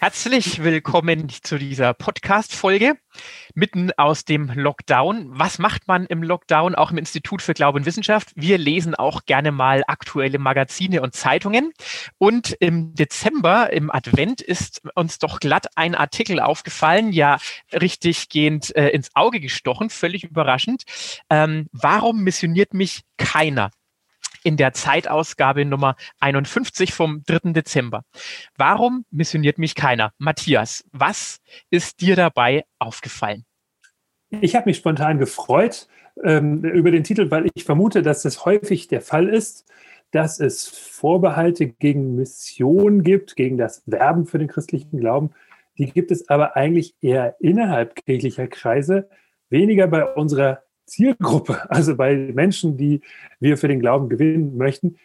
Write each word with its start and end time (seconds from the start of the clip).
Herzlich 0.00 0.62
willkommen 0.62 1.28
zu 1.28 1.58
dieser 1.58 1.92
Podcast-Folge 1.92 2.94
mitten 3.54 3.90
aus 3.96 4.24
dem 4.24 4.48
Lockdown. 4.48 5.26
Was 5.30 5.58
macht 5.58 5.88
man 5.88 6.06
im 6.06 6.22
Lockdown, 6.22 6.76
auch 6.76 6.92
im 6.92 6.98
Institut 6.98 7.42
für 7.42 7.52
Glaube 7.52 7.80
und 7.80 7.84
Wissenschaft? 7.84 8.30
Wir 8.36 8.58
lesen 8.58 8.94
auch 8.94 9.24
gerne 9.26 9.50
mal 9.50 9.82
aktuelle 9.88 10.38
Magazine 10.38 11.02
und 11.02 11.16
Zeitungen. 11.16 11.72
Und 12.16 12.52
im 12.60 12.94
Dezember, 12.94 13.72
im 13.72 13.90
Advent, 13.90 14.40
ist 14.40 14.82
uns 14.94 15.18
doch 15.18 15.40
glatt 15.40 15.66
ein 15.74 15.96
Artikel 15.96 16.38
aufgefallen, 16.38 17.10
ja 17.10 17.38
richtig 17.72 18.28
gehend 18.28 18.76
äh, 18.76 18.90
ins 18.90 19.10
Auge 19.16 19.40
gestochen, 19.40 19.90
völlig 19.90 20.22
überraschend. 20.22 20.84
Ähm, 21.28 21.66
warum 21.72 22.22
missioniert 22.22 22.72
mich 22.72 23.02
keiner? 23.16 23.72
In 24.44 24.56
der 24.56 24.72
Zeitausgabe 24.72 25.64
Nummer 25.64 25.96
51 26.20 26.92
vom 26.92 27.22
3. 27.26 27.52
Dezember. 27.52 28.04
Warum 28.56 29.04
missioniert 29.10 29.58
mich 29.58 29.74
keiner? 29.74 30.12
Matthias, 30.18 30.84
was 30.92 31.38
ist 31.70 32.00
dir 32.00 32.16
dabei 32.16 32.64
aufgefallen? 32.78 33.44
Ich 34.30 34.54
habe 34.54 34.68
mich 34.68 34.76
spontan 34.76 35.18
gefreut 35.18 35.88
ähm, 36.22 36.62
über 36.64 36.90
den 36.90 37.04
Titel, 37.04 37.30
weil 37.30 37.48
ich 37.54 37.64
vermute, 37.64 38.02
dass 38.02 38.22
das 38.22 38.44
häufig 38.44 38.88
der 38.88 39.00
Fall 39.00 39.28
ist, 39.28 39.64
dass 40.10 40.40
es 40.40 40.66
Vorbehalte 40.66 41.66
gegen 41.68 42.14
Mission 42.14 43.02
gibt, 43.02 43.36
gegen 43.36 43.58
das 43.58 43.82
Werben 43.86 44.26
für 44.26 44.38
den 44.38 44.48
christlichen 44.48 44.98
Glauben. 44.98 45.30
Die 45.76 45.86
gibt 45.86 46.10
es 46.10 46.28
aber 46.28 46.56
eigentlich 46.56 46.94
eher 47.00 47.36
innerhalb 47.40 47.94
kirchlicher 47.94 48.48
Kreise, 48.48 49.08
weniger 49.50 49.86
bei 49.86 50.04
unserer 50.04 50.62
Zielgruppe, 50.88 51.70
also 51.70 51.96
bei 51.96 52.16
Menschen, 52.16 52.76
die 52.76 53.02
wir 53.40 53.56
für 53.56 53.68
den 53.68 53.80
Glauben 53.80 54.08
gewinnen 54.08 54.56
möchten, 54.56 54.96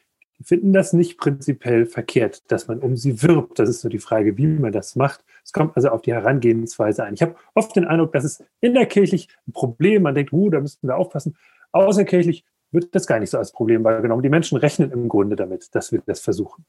finden 0.41 0.73
das 0.73 0.93
nicht 0.93 1.17
prinzipiell 1.17 1.85
verkehrt, 1.85 2.51
dass 2.51 2.67
man 2.67 2.79
um 2.79 2.97
sie 2.97 3.21
wirbt. 3.21 3.59
Das 3.59 3.69
ist 3.69 3.83
nur 3.83 3.91
die 3.91 3.99
Frage, 3.99 4.37
wie 4.37 4.47
man 4.47 4.71
das 4.71 4.95
macht. 4.95 5.23
Es 5.43 5.53
kommt 5.53 5.75
also 5.75 5.89
auf 5.89 6.01
die 6.01 6.13
Herangehensweise 6.13 7.03
ein. 7.03 7.13
Ich 7.13 7.21
habe 7.21 7.35
oft 7.53 7.75
den 7.75 7.85
Eindruck, 7.85 8.11
dass 8.13 8.23
es 8.23 8.43
innerkirchlich 8.59 9.29
ein 9.47 9.53
Problem, 9.53 10.03
man 10.03 10.15
denkt, 10.15 10.33
uh, 10.33 10.49
da 10.49 10.59
müssten 10.59 10.87
wir 10.87 10.97
aufpassen. 10.97 11.37
Außerkirchlich 11.71 12.43
wird 12.71 12.93
das 12.95 13.07
gar 13.07 13.19
nicht 13.19 13.29
so 13.29 13.37
als 13.37 13.51
Problem 13.51 13.83
wahrgenommen. 13.83 14.23
Die 14.23 14.29
Menschen 14.29 14.57
rechnen 14.57 14.91
im 14.91 15.07
Grunde 15.07 15.35
damit, 15.35 15.73
dass 15.75 15.91
wir 15.91 16.01
das 16.05 16.19
versuchen. 16.19 16.65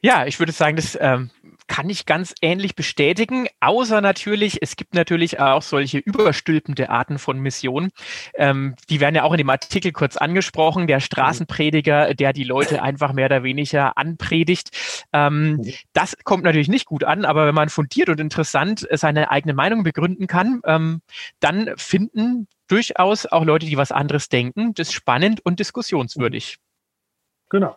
Ja, 0.00 0.26
ich 0.26 0.38
würde 0.38 0.52
sagen, 0.52 0.76
das 0.76 0.96
ähm, 1.00 1.30
kann 1.66 1.90
ich 1.90 2.06
ganz 2.06 2.34
ähnlich 2.42 2.74
bestätigen, 2.74 3.48
außer 3.60 4.00
natürlich, 4.00 4.58
es 4.62 4.76
gibt 4.76 4.94
natürlich 4.94 5.40
auch 5.40 5.62
solche 5.62 5.98
überstülpende 5.98 6.90
Arten 6.90 7.18
von 7.18 7.38
Missionen. 7.38 7.90
Ähm, 8.34 8.76
die 8.88 9.00
werden 9.00 9.14
ja 9.14 9.24
auch 9.24 9.32
in 9.32 9.38
dem 9.38 9.50
Artikel 9.50 9.92
kurz 9.92 10.16
angesprochen, 10.16 10.86
der 10.86 11.00
Straßenprediger, 11.00 12.14
der 12.14 12.32
die 12.32 12.44
Leute 12.44 12.82
einfach 12.82 13.12
mehr 13.12 13.26
oder 13.26 13.42
weniger 13.42 13.96
anpredigt. 13.98 14.70
Ähm, 15.12 15.56
mhm. 15.56 15.72
das 15.92 16.16
kommt 16.24 16.44
natürlich 16.44 16.68
nicht 16.68 16.86
gut 16.86 17.04
an, 17.04 17.24
aber 17.24 17.46
wenn 17.46 17.54
man 17.54 17.68
fundiert 17.68 18.08
und 18.08 18.20
interessant 18.20 18.86
seine 18.92 19.30
eigene 19.30 19.54
Meinung 19.54 19.82
begründen 19.82 20.26
kann, 20.26 20.60
ähm, 20.64 21.02
dann 21.40 21.72
finden 21.76 22.48
durchaus 22.68 23.26
auch 23.26 23.44
Leute, 23.44 23.66
die 23.66 23.76
was 23.76 23.92
anderes 23.92 24.28
denken, 24.28 24.74
das 24.74 24.92
spannend 24.92 25.44
und 25.44 25.60
diskussionswürdig. 25.60 26.58
Genau. 27.48 27.76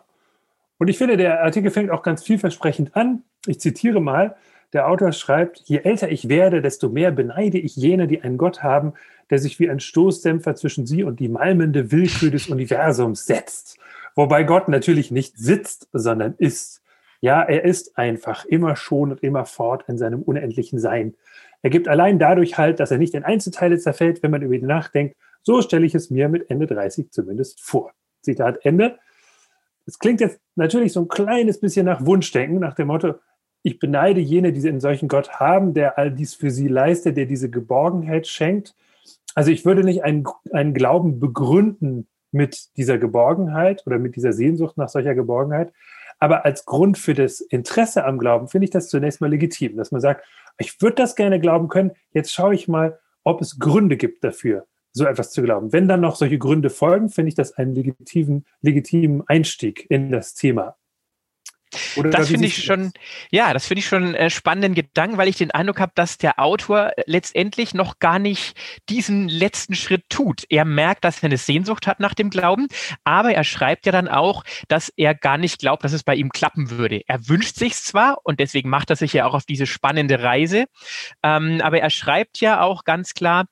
Und 0.78 0.88
ich 0.88 0.98
finde, 0.98 1.16
der 1.16 1.42
Artikel 1.42 1.70
fängt 1.70 1.90
auch 1.90 2.02
ganz 2.02 2.22
vielversprechend 2.22 2.96
an. 2.96 3.22
Ich 3.46 3.60
zitiere 3.60 4.00
mal. 4.00 4.36
Der 4.72 4.88
Autor 4.88 5.12
schreibt, 5.12 5.58
je 5.64 5.78
älter 5.78 6.10
ich 6.10 6.28
werde, 6.28 6.62
desto 6.62 6.88
mehr 6.88 7.10
beneide 7.10 7.58
ich 7.58 7.74
jene, 7.74 8.06
die 8.06 8.22
einen 8.22 8.38
Gott 8.38 8.62
haben, 8.62 8.92
der 9.28 9.38
sich 9.38 9.58
wie 9.58 9.68
ein 9.68 9.80
Stoßdämpfer 9.80 10.54
zwischen 10.54 10.86
sie 10.86 11.02
und 11.02 11.18
die 11.18 11.28
malmende 11.28 11.90
Willkür 11.90 12.30
des 12.30 12.48
Universums 12.48 13.26
setzt. 13.26 13.78
Wobei 14.14 14.44
Gott 14.44 14.68
natürlich 14.68 15.10
nicht 15.10 15.36
sitzt, 15.38 15.88
sondern 15.92 16.34
ist. 16.38 16.82
Ja, 17.20 17.42
er 17.42 17.64
ist 17.64 17.98
einfach 17.98 18.44
immer 18.44 18.76
schon 18.76 19.10
und 19.10 19.22
immer 19.22 19.44
fort 19.44 19.84
in 19.88 19.98
seinem 19.98 20.22
unendlichen 20.22 20.78
Sein. 20.78 21.14
Er 21.62 21.70
gibt 21.70 21.88
allein 21.88 22.18
dadurch 22.18 22.56
halt, 22.56 22.80
dass 22.80 22.90
er 22.90 22.98
nicht 22.98 23.14
in 23.14 23.24
Einzelteile 23.24 23.78
zerfällt, 23.78 24.22
wenn 24.22 24.30
man 24.30 24.42
über 24.42 24.54
ihn 24.54 24.66
nachdenkt. 24.66 25.16
So 25.42 25.60
stelle 25.62 25.84
ich 25.84 25.94
es 25.94 26.10
mir 26.10 26.28
mit 26.28 26.50
Ende 26.50 26.66
30 26.66 27.10
zumindest 27.10 27.60
vor. 27.60 27.92
Zitat 28.22 28.64
Ende. 28.64 28.98
Es 29.86 29.98
klingt 29.98 30.20
jetzt 30.20 30.40
natürlich 30.54 30.92
so 30.92 31.00
ein 31.00 31.08
kleines 31.08 31.60
bisschen 31.60 31.86
nach 31.86 32.04
Wunschdenken, 32.04 32.60
nach 32.60 32.74
dem 32.74 32.86
Motto, 32.86 33.14
ich 33.62 33.78
beneide 33.78 34.20
jene, 34.20 34.52
die 34.52 34.66
einen 34.68 34.80
solchen 34.80 35.08
Gott 35.08 35.40
haben, 35.40 35.74
der 35.74 35.98
all 35.98 36.10
dies 36.10 36.34
für 36.34 36.50
sie 36.50 36.68
leistet, 36.68 37.16
der 37.16 37.26
diese 37.26 37.50
Geborgenheit 37.50 38.26
schenkt. 38.26 38.74
Also 39.34 39.50
ich 39.50 39.64
würde 39.64 39.84
nicht 39.84 40.02
einen, 40.02 40.24
einen 40.52 40.74
Glauben 40.74 41.20
begründen 41.20 42.08
mit 42.32 42.76
dieser 42.76 42.98
Geborgenheit 42.98 43.86
oder 43.86 43.98
mit 43.98 44.16
dieser 44.16 44.32
Sehnsucht 44.32 44.76
nach 44.76 44.88
solcher 44.88 45.14
Geborgenheit. 45.14 45.72
Aber 46.18 46.44
als 46.44 46.64
Grund 46.64 46.98
für 46.98 47.14
das 47.14 47.40
Interesse 47.40 48.04
am 48.04 48.18
Glauben 48.18 48.48
finde 48.48 48.64
ich 48.64 48.70
das 48.70 48.88
zunächst 48.88 49.20
mal 49.20 49.30
legitim, 49.30 49.76
dass 49.76 49.90
man 49.90 50.00
sagt, 50.00 50.24
ich 50.58 50.80
würde 50.80 50.96
das 50.96 51.16
gerne 51.16 51.40
glauben 51.40 51.68
können, 51.68 51.92
jetzt 52.12 52.32
schaue 52.32 52.54
ich 52.54 52.68
mal, 52.68 52.98
ob 53.24 53.40
es 53.40 53.58
Gründe 53.58 53.96
gibt 53.96 54.22
dafür 54.24 54.66
so 54.92 55.06
etwas 55.06 55.30
zu 55.30 55.42
glauben. 55.42 55.72
Wenn 55.72 55.88
dann 55.88 56.00
noch 56.00 56.16
solche 56.16 56.38
Gründe 56.38 56.70
folgen, 56.70 57.10
finde 57.10 57.28
ich 57.28 57.34
das 57.34 57.52
einen 57.52 57.74
legitimen, 57.74 58.44
legitimen 58.60 59.22
Einstieg 59.26 59.86
in 59.88 60.10
das 60.10 60.34
Thema. 60.34 60.76
Oder 61.96 62.10
das 62.10 62.28
finde 62.28 62.46
ich 62.46 62.64
schon, 62.64 62.92
ja, 63.30 63.52
das 63.52 63.66
finde 63.66 63.80
ich 63.80 63.86
schon 63.86 64.04
einen 64.04 64.14
äh, 64.14 64.30
spannenden 64.30 64.74
Gedanken, 64.74 65.18
weil 65.18 65.28
ich 65.28 65.36
den 65.36 65.50
Eindruck 65.50 65.80
habe, 65.80 65.92
dass 65.94 66.18
der 66.18 66.38
Autor 66.40 66.92
letztendlich 67.06 67.74
noch 67.74 67.98
gar 67.98 68.18
nicht 68.18 68.56
diesen 68.88 69.28
letzten 69.28 69.74
Schritt 69.74 70.04
tut. 70.08 70.44
Er 70.48 70.64
merkt, 70.64 71.04
dass 71.04 71.18
er 71.18 71.24
eine 71.24 71.36
Sehnsucht 71.36 71.86
hat 71.86 72.00
nach 72.00 72.14
dem 72.14 72.30
Glauben, 72.30 72.68
aber 73.04 73.32
er 73.32 73.44
schreibt 73.44 73.86
ja 73.86 73.92
dann 73.92 74.08
auch, 74.08 74.44
dass 74.68 74.92
er 74.96 75.14
gar 75.14 75.38
nicht 75.38 75.58
glaubt, 75.58 75.84
dass 75.84 75.92
es 75.92 76.02
bei 76.02 76.14
ihm 76.14 76.30
klappen 76.30 76.70
würde. 76.70 77.02
Er 77.06 77.28
wünscht 77.28 77.56
sich 77.56 77.74
zwar 77.74 78.18
und 78.24 78.40
deswegen 78.40 78.68
macht 78.68 78.90
er 78.90 78.96
sich 78.96 79.12
ja 79.12 79.26
auch 79.26 79.34
auf 79.34 79.44
diese 79.44 79.66
spannende 79.66 80.22
Reise, 80.22 80.66
ähm, 81.22 81.60
aber 81.62 81.80
er 81.80 81.90
schreibt 81.90 82.40
ja 82.40 82.60
auch 82.60 82.84
ganz 82.84 83.14
klar, 83.14 83.46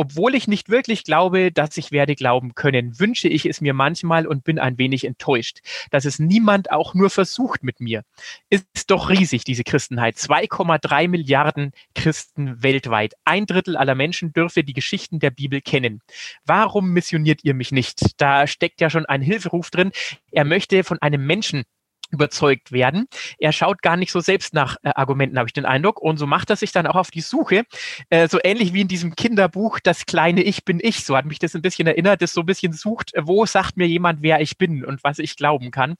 obwohl 0.00 0.34
ich 0.34 0.48
nicht 0.48 0.70
wirklich 0.70 1.04
glaube, 1.04 1.52
dass 1.52 1.76
ich 1.76 1.92
werde 1.92 2.14
glauben 2.14 2.54
können, 2.54 2.98
wünsche 2.98 3.28
ich 3.28 3.44
es 3.44 3.60
mir 3.60 3.74
manchmal 3.74 4.26
und 4.26 4.44
bin 4.44 4.58
ein 4.58 4.78
wenig 4.78 5.04
enttäuscht, 5.04 5.58
dass 5.90 6.06
es 6.06 6.18
niemand 6.18 6.72
auch 6.72 6.94
nur 6.94 7.10
versucht 7.10 7.62
mit 7.62 7.80
mir. 7.80 8.02
Ist 8.48 8.90
doch 8.90 9.10
riesig, 9.10 9.44
diese 9.44 9.62
Christenheit. 9.62 10.16
2,3 10.16 11.06
Milliarden 11.06 11.72
Christen 11.94 12.62
weltweit. 12.62 13.12
Ein 13.26 13.44
Drittel 13.44 13.76
aller 13.76 13.94
Menschen 13.94 14.32
dürfe 14.32 14.64
die 14.64 14.72
Geschichten 14.72 15.18
der 15.18 15.32
Bibel 15.32 15.60
kennen. 15.60 16.00
Warum 16.46 16.92
missioniert 16.94 17.44
ihr 17.44 17.52
mich 17.52 17.70
nicht? 17.70 18.00
Da 18.16 18.46
steckt 18.46 18.80
ja 18.80 18.88
schon 18.88 19.04
ein 19.04 19.20
Hilferuf 19.20 19.70
drin. 19.70 19.92
Er 20.32 20.46
möchte 20.46 20.82
von 20.82 20.96
einem 21.02 21.26
Menschen 21.26 21.64
überzeugt 22.10 22.72
werden. 22.72 23.06
Er 23.38 23.52
schaut 23.52 23.82
gar 23.82 23.96
nicht 23.96 24.12
so 24.12 24.20
selbst 24.20 24.54
nach 24.54 24.76
äh, 24.82 24.90
Argumenten, 24.94 25.38
habe 25.38 25.48
ich 25.48 25.52
den 25.52 25.64
Eindruck. 25.64 26.00
Und 26.00 26.18
so 26.18 26.26
macht 26.26 26.50
er 26.50 26.56
sich 26.56 26.72
dann 26.72 26.86
auch 26.86 26.96
auf 26.96 27.10
die 27.10 27.20
Suche. 27.20 27.64
Äh, 28.10 28.28
so 28.28 28.38
ähnlich 28.42 28.72
wie 28.72 28.82
in 28.82 28.88
diesem 28.88 29.14
Kinderbuch 29.14 29.80
Das 29.80 30.06
kleine 30.06 30.42
Ich 30.42 30.64
bin 30.64 30.80
ich. 30.82 31.04
So 31.04 31.16
hat 31.16 31.24
mich 31.24 31.38
das 31.38 31.54
ein 31.54 31.62
bisschen 31.62 31.86
erinnert, 31.86 32.22
das 32.22 32.32
so 32.32 32.40
ein 32.40 32.46
bisschen 32.46 32.72
sucht, 32.72 33.12
wo 33.16 33.46
sagt 33.46 33.76
mir 33.76 33.86
jemand, 33.86 34.22
wer 34.22 34.40
ich 34.40 34.58
bin 34.58 34.84
und 34.84 35.02
was 35.04 35.18
ich 35.18 35.36
glauben 35.36 35.70
kann. 35.70 35.96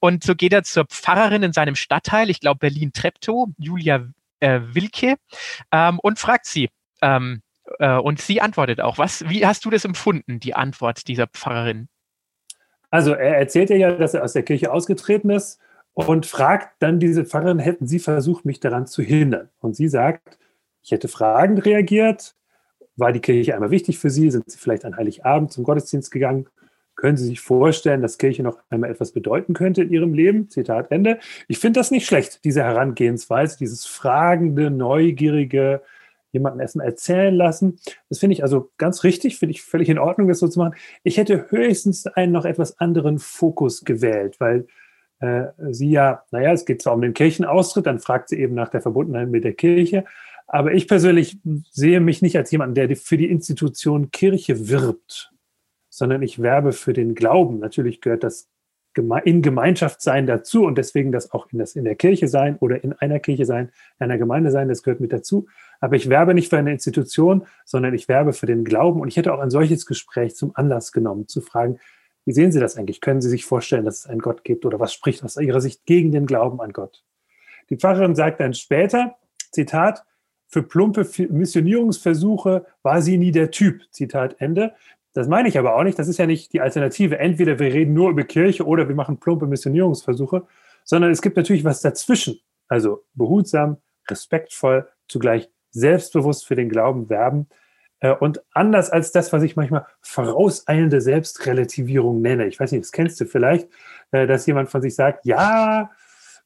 Und 0.00 0.24
so 0.24 0.34
geht 0.34 0.52
er 0.52 0.62
zur 0.64 0.84
Pfarrerin 0.86 1.42
in 1.42 1.52
seinem 1.52 1.76
Stadtteil, 1.76 2.30
ich 2.30 2.40
glaube 2.40 2.58
Berlin-Treptow, 2.58 3.48
Julia 3.58 4.06
äh, 4.40 4.60
Wilke, 4.62 5.16
ähm, 5.72 5.98
und 6.00 6.18
fragt 6.18 6.46
sie, 6.46 6.70
ähm, 7.02 7.42
äh, 7.78 7.96
und 7.96 8.20
sie 8.20 8.40
antwortet 8.40 8.80
auch. 8.80 8.98
Was, 8.98 9.28
wie 9.28 9.46
hast 9.46 9.64
du 9.64 9.70
das 9.70 9.84
empfunden, 9.84 10.40
die 10.40 10.54
Antwort 10.54 11.08
dieser 11.08 11.26
Pfarrerin? 11.26 11.88
Also 12.94 13.10
er 13.10 13.38
erzählt 13.38 13.70
ja, 13.70 13.90
dass 13.90 14.14
er 14.14 14.22
aus 14.22 14.34
der 14.34 14.44
Kirche 14.44 14.70
ausgetreten 14.70 15.28
ist 15.28 15.58
und 15.94 16.26
fragt 16.26 16.80
dann 16.80 17.00
diese 17.00 17.24
Pfarrerin, 17.24 17.58
hätten 17.58 17.88
Sie 17.88 17.98
versucht, 17.98 18.44
mich 18.44 18.60
daran 18.60 18.86
zu 18.86 19.02
hindern? 19.02 19.48
Und 19.58 19.74
sie 19.74 19.88
sagt, 19.88 20.38
ich 20.80 20.92
hätte 20.92 21.08
fragend 21.08 21.64
reagiert. 21.66 22.36
War 22.94 23.10
die 23.10 23.18
Kirche 23.18 23.54
einmal 23.54 23.72
wichtig 23.72 23.98
für 23.98 24.10
Sie? 24.10 24.30
Sind 24.30 24.48
Sie 24.48 24.58
vielleicht 24.58 24.84
an 24.84 24.96
Heiligabend 24.96 25.50
zum 25.50 25.64
Gottesdienst 25.64 26.12
gegangen? 26.12 26.46
Können 26.94 27.16
Sie 27.16 27.24
sich 27.24 27.40
vorstellen, 27.40 28.00
dass 28.00 28.16
Kirche 28.16 28.44
noch 28.44 28.60
einmal 28.70 28.92
etwas 28.92 29.10
bedeuten 29.10 29.54
könnte 29.54 29.82
in 29.82 29.90
Ihrem 29.90 30.14
Leben? 30.14 30.48
Zitat 30.48 30.92
Ende. 30.92 31.18
Ich 31.48 31.58
finde 31.58 31.80
das 31.80 31.90
nicht 31.90 32.06
schlecht, 32.06 32.44
diese 32.44 32.62
Herangehensweise, 32.62 33.58
dieses 33.58 33.86
fragende, 33.86 34.70
neugierige, 34.70 35.82
jemanden 36.34 36.60
erstmal 36.60 36.86
erzählen 36.86 37.34
lassen. 37.34 37.78
Das 38.08 38.18
finde 38.18 38.34
ich 38.34 38.42
also 38.42 38.70
ganz 38.76 39.04
richtig, 39.04 39.38
finde 39.38 39.52
ich 39.52 39.62
völlig 39.62 39.88
in 39.88 39.98
Ordnung, 39.98 40.28
das 40.28 40.40
so 40.40 40.48
zu 40.48 40.58
machen. 40.58 40.74
Ich 41.02 41.16
hätte 41.16 41.50
höchstens 41.50 42.06
einen 42.06 42.32
noch 42.32 42.44
etwas 42.44 42.78
anderen 42.78 43.18
Fokus 43.18 43.84
gewählt, 43.84 44.40
weil 44.40 44.66
äh, 45.20 45.46
sie 45.70 45.90
ja, 45.90 46.24
naja, 46.30 46.52
es 46.52 46.66
geht 46.66 46.82
zwar 46.82 46.94
um 46.94 47.00
den 47.00 47.14
Kirchenaustritt, 47.14 47.86
dann 47.86 48.00
fragt 48.00 48.28
sie 48.28 48.38
eben 48.38 48.54
nach 48.54 48.68
der 48.68 48.82
Verbundenheit 48.82 49.28
mit 49.28 49.44
der 49.44 49.54
Kirche, 49.54 50.04
aber 50.46 50.74
ich 50.74 50.86
persönlich 50.86 51.38
sehe 51.70 52.00
mich 52.00 52.20
nicht 52.20 52.36
als 52.36 52.50
jemand, 52.50 52.76
der 52.76 52.94
für 52.96 53.16
die 53.16 53.30
Institution 53.30 54.10
Kirche 54.10 54.68
wirbt, 54.68 55.32
sondern 55.88 56.22
ich 56.22 56.42
werbe 56.42 56.72
für 56.72 56.92
den 56.92 57.14
Glauben. 57.14 57.60
Natürlich 57.60 58.00
gehört 58.00 58.24
das 58.24 58.50
in 58.96 59.42
Gemeinschaft 59.42 60.00
sein 60.00 60.26
dazu 60.26 60.64
und 60.64 60.78
deswegen 60.78 61.12
das 61.12 61.32
auch 61.32 61.46
in, 61.52 61.58
das 61.58 61.76
in 61.76 61.84
der 61.84 61.96
Kirche 61.96 62.28
sein 62.28 62.56
oder 62.58 62.82
in 62.82 62.92
einer 62.92 63.18
Kirche 63.18 63.44
sein, 63.44 63.70
in 63.98 64.04
einer 64.04 64.18
Gemeinde 64.18 64.50
sein, 64.50 64.68
das 64.68 64.82
gehört 64.82 65.00
mit 65.00 65.12
dazu. 65.12 65.46
Aber 65.80 65.96
ich 65.96 66.08
werbe 66.08 66.34
nicht 66.34 66.50
für 66.50 66.58
eine 66.58 66.72
Institution, 66.72 67.46
sondern 67.64 67.94
ich 67.94 68.08
werbe 68.08 68.32
für 68.32 68.46
den 68.46 68.64
Glauben. 68.64 69.00
Und 69.00 69.08
ich 69.08 69.16
hätte 69.16 69.34
auch 69.34 69.40
ein 69.40 69.50
solches 69.50 69.86
Gespräch 69.86 70.36
zum 70.36 70.52
Anlass 70.54 70.92
genommen, 70.92 71.28
zu 71.28 71.40
fragen, 71.40 71.78
wie 72.24 72.32
sehen 72.32 72.52
Sie 72.52 72.60
das 72.60 72.76
eigentlich? 72.76 73.00
Können 73.00 73.20
Sie 73.20 73.28
sich 73.28 73.44
vorstellen, 73.44 73.84
dass 73.84 74.00
es 74.00 74.06
einen 74.06 74.20
Gott 74.20 74.44
gibt 74.44 74.64
oder 74.64 74.80
was 74.80 74.94
spricht 74.94 75.22
aus 75.24 75.36
Ihrer 75.36 75.60
Sicht 75.60 75.84
gegen 75.84 76.10
den 76.10 76.26
Glauben 76.26 76.60
an 76.60 76.72
Gott? 76.72 77.04
Die 77.70 77.76
Pfarrerin 77.76 78.14
sagt 78.14 78.40
dann 78.40 78.54
später, 78.54 79.16
Zitat, 79.50 80.04
für 80.48 80.62
plumpe 80.62 81.06
Missionierungsversuche 81.30 82.64
war 82.82 83.02
sie 83.02 83.18
nie 83.18 83.32
der 83.32 83.50
Typ, 83.50 83.82
Zitat 83.90 84.36
Ende. 84.38 84.72
Das 85.14 85.28
meine 85.28 85.48
ich 85.48 85.58
aber 85.58 85.76
auch 85.76 85.84
nicht. 85.84 85.98
Das 85.98 86.08
ist 86.08 86.18
ja 86.18 86.26
nicht 86.26 86.52
die 86.52 86.60
Alternative. 86.60 87.18
Entweder 87.18 87.58
wir 87.58 87.72
reden 87.72 87.94
nur 87.94 88.10
über 88.10 88.24
Kirche 88.24 88.66
oder 88.66 88.88
wir 88.88 88.96
machen 88.96 89.18
plumpe 89.18 89.46
Missionierungsversuche, 89.46 90.44
sondern 90.82 91.12
es 91.12 91.22
gibt 91.22 91.36
natürlich 91.36 91.64
was 91.64 91.80
dazwischen. 91.80 92.40
Also 92.68 93.04
behutsam, 93.14 93.78
respektvoll, 94.10 94.88
zugleich 95.08 95.48
selbstbewusst 95.70 96.46
für 96.46 96.56
den 96.56 96.68
Glauben 96.68 97.08
werben. 97.08 97.48
Äh, 98.00 98.12
und 98.12 98.42
anders 98.52 98.90
als 98.90 99.12
das, 99.12 99.32
was 99.32 99.44
ich 99.44 99.54
manchmal 99.54 99.86
vorauseilende 100.00 101.00
Selbstrelativierung 101.00 102.20
nenne. 102.20 102.46
Ich 102.46 102.58
weiß 102.58 102.72
nicht, 102.72 102.84
das 102.84 102.92
kennst 102.92 103.20
du 103.20 103.26
vielleicht, 103.26 103.68
äh, 104.10 104.26
dass 104.26 104.46
jemand 104.46 104.68
von 104.68 104.82
sich 104.82 104.96
sagt, 104.96 105.24
ja, 105.26 105.90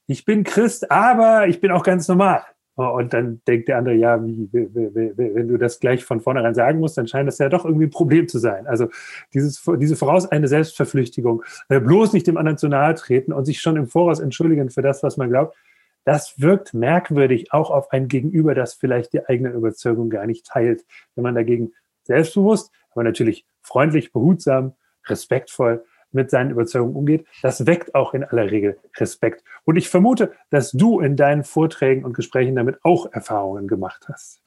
ich 0.06 0.25
bin 0.26 0.44
Christ, 0.44 0.91
aber 0.91 1.49
ich 1.49 1.61
bin 1.61 1.70
auch 1.70 1.82
ganz 1.82 2.06
normal. 2.06 2.43
Und 2.86 3.12
dann 3.12 3.40
denkt 3.48 3.69
der 3.69 3.78
andere, 3.78 3.96
ja, 3.96 4.22
wie, 4.22 4.48
wenn 4.52 5.48
du 5.48 5.56
das 5.56 5.80
gleich 5.80 6.04
von 6.04 6.20
vornherein 6.20 6.54
sagen 6.54 6.78
musst, 6.78 6.96
dann 6.96 7.08
scheint 7.08 7.26
das 7.26 7.38
ja 7.38 7.48
doch 7.48 7.64
irgendwie 7.64 7.86
ein 7.86 7.90
Problem 7.90 8.28
zu 8.28 8.38
sein. 8.38 8.69
Also 8.69 8.88
dieses, 9.34 9.60
diese 9.78 9.96
vorauseilende 9.96 10.46
Selbstverpflichtigung, 10.46 11.42
äh, 11.69 11.80
bloß 11.80 12.12
nicht 12.12 12.28
dem 12.28 12.36
anderen 12.36 12.56
zu 12.56 12.69
nahe 12.69 12.94
treten 12.94 13.32
und 13.32 13.46
sich 13.46 13.60
schon 13.60 13.76
im 13.76 13.88
Voraus 13.88 14.20
entschuldigen 14.20 14.70
für 14.70 14.82
das, 14.82 15.02
was 15.02 15.16
man 15.16 15.28
glaubt, 15.28 15.56
das 16.04 16.40
wirkt 16.40 16.72
merkwürdig 16.72 17.52
auch 17.52 17.70
auf 17.70 17.90
ein 17.90 18.06
Gegenüber, 18.06 18.54
das 18.54 18.75
vielleicht 18.75 19.12
die 19.12 19.26
eigene 19.26 19.50
Überzeugung 19.50 20.08
gar 20.08 20.26
nicht 20.26 20.46
teilt. 20.46 20.84
Wenn 21.16 21.24
man 21.24 21.34
dagegen 21.34 21.72
selbstbewusst, 22.04 22.70
aber 22.92 23.02
natürlich 23.02 23.44
freundlich, 23.60 24.12
behutsam, 24.12 24.74
respektvoll 25.06 25.84
mit 26.19 26.31
seinen 26.31 26.50
Überzeugungen 26.50 26.97
umgeht, 26.97 27.26
das 27.43 27.67
weckt 27.67 27.94
auch 27.94 28.12
in 28.12 28.25
aller 28.25 28.50
Regel 28.50 28.79
Respekt. 28.97 29.44
Und 29.65 29.76
ich 29.76 29.88
vermute, 29.88 30.32
dass 30.50 30.73
du 30.73 31.00
in 31.00 31.17
deinen 31.17 31.44
Vorträgen 31.44 32.05
und 32.05 32.15
Gesprächen 32.15 32.56
damit 32.56 32.79
auch 32.82 33.11
Erfahrungen 33.12 33.69
gemacht 33.69 34.06
hast. 34.09 34.41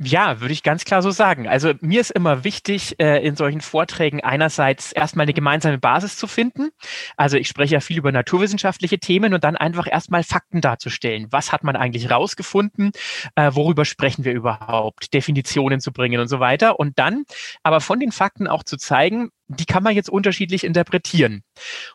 Ja, 0.00 0.40
würde 0.40 0.52
ich 0.52 0.62
ganz 0.62 0.84
klar 0.84 1.02
so 1.02 1.10
sagen. 1.10 1.48
Also 1.48 1.72
mir 1.80 2.00
ist 2.00 2.12
immer 2.12 2.44
wichtig, 2.44 3.00
äh, 3.00 3.18
in 3.26 3.34
solchen 3.34 3.60
Vorträgen 3.60 4.20
einerseits 4.20 4.92
erstmal 4.92 5.24
eine 5.24 5.34
gemeinsame 5.34 5.78
Basis 5.78 6.16
zu 6.16 6.28
finden. 6.28 6.70
Also 7.16 7.36
ich 7.36 7.48
spreche 7.48 7.74
ja 7.74 7.80
viel 7.80 7.98
über 7.98 8.12
naturwissenschaftliche 8.12 9.00
Themen 9.00 9.34
und 9.34 9.42
dann 9.42 9.56
einfach 9.56 9.88
erstmal 9.90 10.22
Fakten 10.22 10.60
darzustellen. 10.60 11.26
Was 11.30 11.50
hat 11.50 11.64
man 11.64 11.74
eigentlich 11.74 12.12
rausgefunden? 12.12 12.92
Äh, 13.34 13.50
worüber 13.54 13.84
sprechen 13.84 14.24
wir 14.24 14.34
überhaupt? 14.34 15.12
Definitionen 15.14 15.80
zu 15.80 15.92
bringen 15.92 16.20
und 16.20 16.28
so 16.28 16.38
weiter. 16.38 16.78
Und 16.78 16.98
dann 17.00 17.24
aber 17.64 17.80
von 17.80 17.98
den 17.98 18.12
Fakten 18.12 18.46
auch 18.46 18.62
zu 18.62 18.76
zeigen, 18.76 19.30
die 19.48 19.64
kann 19.64 19.82
man 19.82 19.94
jetzt 19.94 20.10
unterschiedlich 20.10 20.62
interpretieren. 20.64 21.42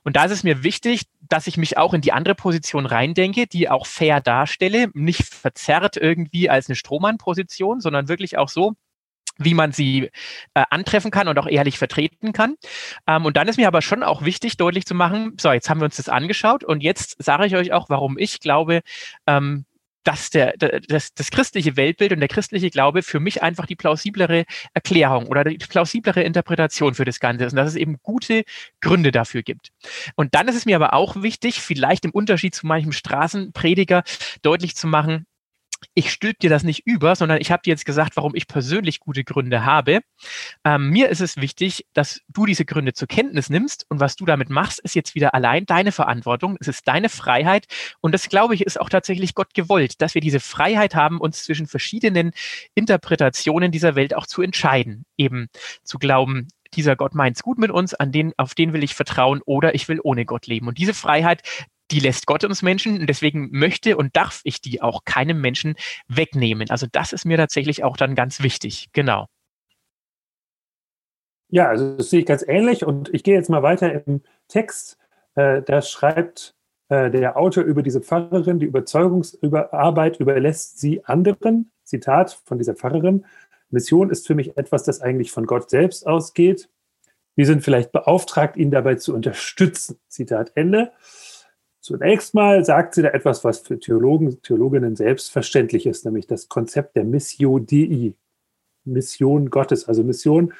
Und 0.04 0.16
da 0.16 0.26
ist 0.26 0.32
es 0.32 0.44
mir 0.44 0.64
wichtig, 0.64 1.04
dass 1.22 1.48
ich 1.48 1.58
mich 1.58 1.78
auch 1.78 1.94
in 1.94 2.02
die 2.02 2.12
andere 2.12 2.36
Position 2.36 2.86
reindenke, 2.86 3.48
die 3.48 3.70
auch 3.70 3.86
fair 3.86 4.22
darstelle, 4.22 4.90
nicht 4.94 5.24
verzerrt 5.24 5.96
irgendwie 5.98 6.50
als 6.50 6.68
eine 6.68 6.76
Strohmann-Position, 6.76 7.80
sondern 7.80 8.08
wirklich 8.08 8.38
auch 8.38 8.50
so, 8.50 8.74
wie 9.38 9.54
man 9.54 9.72
sie 9.72 10.10
äh, 10.54 10.64
antreffen 10.70 11.12
kann 11.12 11.28
und 11.28 11.38
auch 11.40 11.48
ehrlich 11.48 11.78
vertreten 11.78 12.34
kann. 12.34 12.56
Ähm, 13.08 13.26
und 13.26 13.38
dann 13.38 13.48
ist 13.48 13.58
mir 13.58 13.68
aber 13.68 13.82
schon 13.82 14.04
auch 14.04 14.24
wichtig, 14.24 14.58
deutlich 14.58 14.86
zu 14.86 14.96
machen, 14.96 15.36
so, 15.40 15.52
jetzt 15.52 15.70
haben 15.70 15.80
wir 15.80 15.86
uns 15.86 15.98
das 15.98 16.10
angeschaut 16.10 16.64
und 16.64 16.82
jetzt 16.82 17.22
sage 17.24 17.46
ich 17.46 17.56
euch 17.56 17.72
auch, 17.72 17.90
warum 17.90 18.18
ich 18.18 18.40
glaube, 18.40 18.82
ähm, 19.28 19.66
dass 20.04 20.30
der, 20.30 20.54
das, 20.58 21.14
das 21.14 21.32
christliche 21.32 21.78
Weltbild 21.78 22.12
und 22.12 22.20
der 22.20 22.28
christliche 22.28 22.70
Glaube 22.70 23.04
für 23.04 23.20
mich 23.20 23.42
einfach 23.42 23.66
die 23.66 23.76
plausiblere 23.76 24.46
Erklärung 24.74 25.28
oder 25.28 25.44
die 25.44 25.58
plausiblere 25.58 26.24
Interpretation 26.24 26.94
für 26.94 27.06
das 27.06 27.20
Ganze 27.20 27.46
ist 27.46 27.54
und 27.54 27.58
dass 27.58 27.70
es 27.70 27.76
eben 27.76 27.98
gute 28.02 28.44
Gründe 28.82 29.12
dafür 29.12 29.44
gibt. 29.44 29.72
Und 30.16 30.36
dann 30.36 30.48
ist 30.48 30.56
es 30.56 30.66
mir 30.66 30.76
aber 30.76 30.94
auch 30.94 31.22
wichtig, 31.22 31.62
vielleicht 31.62 32.06
im 32.06 32.12
Unterschied 32.12 32.56
zu 32.56 32.68
manchem 32.68 32.92
Straßenprediger 32.92 34.04
deutlich 34.42 34.76
zu 34.76 34.88
machen, 34.88 35.26
ich 35.94 36.12
stülp 36.12 36.40
dir 36.40 36.50
das 36.50 36.64
nicht 36.64 36.86
über, 36.86 37.16
sondern 37.16 37.40
ich 37.42 37.52
habe 37.52 37.64
dir 37.64 37.72
jetzt 37.72 37.86
gesagt, 37.86 38.16
warum 38.16 38.36
ich 38.36 38.48
persönlich 38.48 39.00
gute 39.00 39.24
Gründe 39.24 39.66
habe. 39.66 40.02
Ähm, 40.64 40.90
mir 40.90 41.10
ist 41.10 41.22
es 41.22 41.38
wichtig, 41.38 41.86
dass 41.94 42.22
du 42.28 42.46
diese 42.46 42.66
Gründe 42.66 42.94
zur 42.94 43.08
Kenntnis 43.08 43.50
nimmst 43.50 43.86
und 43.90 44.00
was 44.00 44.16
du 44.16 44.26
damit 44.26 44.50
machst, 44.50 44.80
ist 44.80 44.96
jetzt 44.96 45.16
wieder 45.16 45.34
allein 45.34 45.66
deine 45.66 45.92
Verantwortung. 45.92 46.58
Es 46.60 46.68
ist 46.68 46.88
deine 46.88 47.10
Freiheit 47.10 47.68
und 48.02 48.14
das, 48.14 48.30
glaube 48.30 48.56
ich, 48.56 48.62
ist 48.62 48.80
auch 48.80 48.90
tatsächlich 48.90 49.36
Gott 49.36 49.54
gewollt, 49.54 50.02
dass 50.02 50.16
wir 50.16 50.22
diese 50.22 50.40
Freiheit 50.40 50.96
haben, 50.96 51.20
uns 51.20 51.44
zwischen 51.44 51.68
verschiedenen 51.68 52.32
Interpretationen 52.76 53.72
dieser 53.72 53.96
Welt 53.96 54.16
auch 54.16 54.28
zu 54.28 54.42
entscheiden. 54.42 55.06
Eben 55.18 55.48
zu 55.84 56.00
glauben, 56.00 56.48
dieser 56.76 56.96
Gott 56.96 57.16
meint's 57.16 57.44
gut 57.44 57.58
mit 57.58 57.72
uns, 57.72 57.94
an 57.94 58.12
den, 58.12 58.34
auf 58.38 58.56
den 58.56 58.74
will 58.74 58.84
ich 58.84 58.96
vertrauen 58.96 59.42
oder 59.46 59.76
ich 59.76 59.88
will 59.88 60.00
ohne 60.04 60.26
Gott 60.26 60.48
leben. 60.48 60.68
Und 60.68 60.78
diese 60.78 60.94
Freiheit, 60.94 61.44
die 61.92 62.00
lässt 62.00 62.26
Gott 62.26 62.44
uns 62.44 62.62
Menschen 62.62 63.00
und 63.00 63.08
deswegen 63.08 63.50
möchte 63.52 63.98
und 63.98 64.16
darf 64.16 64.42
ich 64.44 64.62
die 64.62 64.82
auch 64.82 65.04
keinem 65.06 65.42
Menschen 65.42 65.76
wegnehmen. 66.08 66.70
Also 66.70 66.88
das 66.92 67.14
ist 67.14 67.26
mir 67.26 67.38
tatsächlich 67.38 67.84
auch 67.84 67.98
dann 67.98 68.16
ganz 68.16 68.42
wichtig. 68.42 68.90
Genau. 68.94 69.28
Ja, 71.50 71.68
also 71.70 71.98
das 71.98 72.10
sehe 72.10 72.22
ich 72.22 72.26
ganz 72.26 72.44
ähnlich 72.48 72.84
und 72.84 73.14
ich 73.14 73.24
gehe 73.24 73.36
jetzt 73.36 73.50
mal 73.50 73.62
weiter 73.62 74.06
im 74.08 74.22
Text. 74.48 74.98
Äh, 75.36 75.62
da 75.62 75.82
schreibt 75.82 76.56
äh, 76.90 77.12
der 77.12 77.38
Autor 77.38 77.64
über 77.64 77.84
diese 77.84 78.02
Pfarrerin, 78.02 78.60
die 78.60 78.66
Überzeugungsarbeit 78.66 80.20
überlässt 80.20 80.80
sie 80.80 81.06
anderen. 81.06 81.72
Zitat 81.84 82.42
von 82.46 82.58
dieser 82.58 82.76
Pfarrerin. 82.76 83.26
Mission 83.70 84.10
ist 84.10 84.26
für 84.26 84.36
mich 84.36 84.58
etwas, 84.58 84.84
das 84.84 85.02
eigentlich 85.02 85.32
von 85.32 85.46
Gott 85.46 85.70
selbst 85.70 86.08
ausgeht. 86.08 86.70
Wir 87.36 87.46
sind 87.46 87.64
vielleicht 87.64 87.92
beauftragt, 87.92 88.58
ihn 88.58 88.72
dabei 88.72 88.96
zu 88.96 89.14
unterstützen. 89.14 90.00
Zitat 90.08 90.52
Ende. 90.56 90.92
Zunächst 91.84 92.34
mal 92.34 92.64
sagt 92.64 92.96
sie 92.96 93.02
da 93.02 93.10
etwas, 93.10 93.44
was 93.44 93.60
für 93.60 93.78
Theologen, 93.78 94.42
Theologinnen 94.42 94.96
selbstverständlich 94.96 95.86
ist, 95.86 96.06
nämlich 96.06 96.26
das 96.28 96.48
Konzept 96.48 96.96
der 96.96 97.04
Missio 97.04 97.60
Dei, 97.60 98.14
Mission 98.86 99.50
Gottes, 99.50 99.90
also 99.90 100.02
Mission 100.02 100.54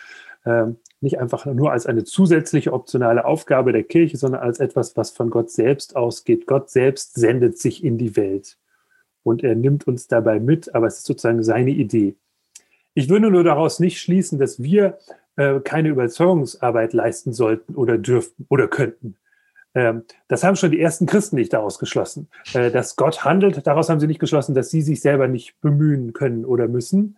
äh, 0.44 0.66
nicht 1.00 1.20
einfach 1.20 1.46
nur 1.46 1.72
als 1.72 1.86
eine 1.86 2.04
zusätzliche 2.04 2.74
optionale 2.74 3.24
Aufgabe 3.24 3.72
der 3.72 3.84
Kirche, 3.84 4.18
sondern 4.18 4.42
als 4.42 4.60
etwas, 4.60 4.98
was 4.98 5.12
von 5.12 5.30
Gott 5.30 5.50
selbst 5.50 5.96
ausgeht. 5.96 6.46
Gott 6.46 6.70
selbst 6.70 7.16
sendet 7.16 7.58
sich 7.58 7.86
in 7.86 7.98
die 7.98 8.18
Welt 8.18 8.58
und 9.24 9.46
er 9.46 9.56
nimmt 9.56 9.88
uns 9.88 10.10
dabei 10.10 10.42
mit, 10.42 10.76
aber 10.76 10.88
es 10.88 10.98
ist 10.98 11.06
sozusagen 11.06 11.42
seine 11.42 11.72
Idee. 11.72 12.18
Ich 12.96 13.08
würde 13.08 13.32
nur 13.32 13.46
daraus 13.46 13.80
nicht 13.80 14.02
schließen, 14.02 14.40
dass 14.40 14.62
wir 14.62 14.98
äh, 15.38 15.62
keine 15.62 15.88
Überzeugungsarbeit 15.88 16.92
leisten 16.92 17.32
sollten 17.32 17.76
oder 17.76 17.98
dürften 17.98 18.46
oder 18.50 18.68
könnten. 18.68 19.16
Ähm, 19.76 20.04
das 20.28 20.44
haben 20.44 20.56
schon 20.56 20.72
die 20.72 20.80
ersten 20.80 21.06
Christen 21.06 21.36
nicht 21.36 21.54
daraus 21.54 21.80
geschlossen. 21.80 22.30
Äh, 22.54 22.72
dass 22.72 22.96
Gott 22.96 23.24
handelt, 23.26 23.66
daraus 23.66 23.90
haben 23.90 24.00
sie 24.00 24.08
nicht 24.08 24.20
geschlossen, 24.20 24.56
dass 24.56 24.70
sie 24.70 24.82
sich 24.82 25.02
selber 25.02 25.28
nicht 25.28 25.60
bemühen 25.62 26.14
können 26.14 26.46
oder 26.46 26.68
müssen. 26.68 27.18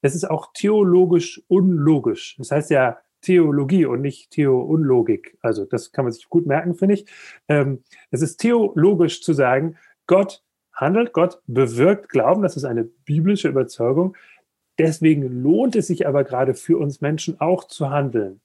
Es 0.00 0.14
ist 0.14 0.28
auch 0.28 0.52
theologisch 0.52 1.42
unlogisch. 1.48 2.36
Das 2.38 2.50
heißt 2.50 2.70
ja 2.70 2.98
Theologie 3.22 3.86
und 3.86 4.00
nicht 4.00 4.32
Theounlogik. 4.32 5.38
Also 5.40 5.64
das 5.64 5.92
kann 5.92 6.04
man 6.04 6.12
sich 6.12 6.28
gut 6.28 6.44
merken, 6.44 6.74
finde 6.74 6.94
ich. 6.94 7.06
Ähm, 7.48 7.84
es 8.10 8.20
ist 8.20 8.38
theologisch 8.38 9.22
zu 9.22 9.32
sagen, 9.32 9.76
Gott 10.08 10.42
handelt, 10.72 11.12
Gott 11.12 11.40
bewirkt 11.46 12.08
Glauben, 12.08 12.42
das 12.42 12.56
ist 12.56 12.64
eine 12.64 12.82
biblische 12.84 13.48
Überzeugung. 13.48 14.16
Deswegen 14.78 15.42
lohnt 15.42 15.76
es 15.76 15.86
sich 15.86 16.06
aber 16.08 16.24
gerade 16.24 16.54
für 16.54 16.78
uns 16.78 17.00
Menschen 17.00 17.40
auch 17.40 17.64
zu 17.64 17.90
handeln, 17.90 18.40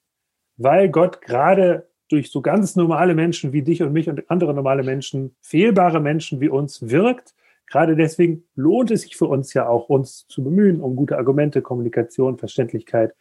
weil 0.58 0.90
Gott 0.90 1.22
gerade 1.22 1.88
durch 2.10 2.32
so 2.32 2.42
ganz 2.42 2.76
normale 2.76 3.16
Menschen 3.16 3.54
wie 3.54 3.62
dich 3.62 3.82
und 3.84 3.94
mich 3.94 4.10
und 4.10 4.30
andere 4.30 4.54
normale 4.54 4.84
Menschen, 4.84 5.36
fehlbare 5.42 6.00
Menschen 6.00 6.40
wie 6.40 6.50
uns 6.50 6.90
wirkt. 6.90 7.34
Gerade 7.68 7.96
deswegen 7.96 8.46
lohnt 8.56 8.92
es 8.92 9.02
sich 9.02 9.18
für 9.18 9.26
uns 9.26 9.54
ja 9.54 9.68
auch, 9.68 9.90
uns 9.90 10.26
zu 10.28 10.44
bemühen 10.44 10.80
um 10.80 10.96
gute 10.96 11.18
Argumente, 11.18 11.62
Kommunikation, 11.62 12.38
Verständlichkeit. 12.38 13.14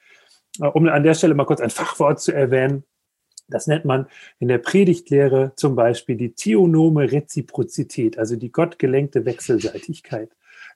Äh, 0.61 0.66
um 0.66 0.87
an 0.88 1.02
der 1.02 1.14
Stelle 1.14 1.35
mal 1.35 1.47
kurz 1.47 1.61
ein 1.61 1.71
Fachwort 1.81 2.21
zu 2.21 2.33
erwähnen. 2.33 2.85
Das 3.49 3.69
nennt 3.69 3.85
man 3.85 4.07
in 4.40 4.49
der 4.49 4.59
Predigtlehre 4.59 5.52
zum 5.55 5.76
Beispiel 5.76 6.16
die 6.16 6.35
theonome 6.35 7.12
Reziprozität, 7.12 8.19
also 8.19 8.35
die 8.35 8.50
gottgelenkte 8.50 9.25
Wechselseitigkeit. 9.25 10.31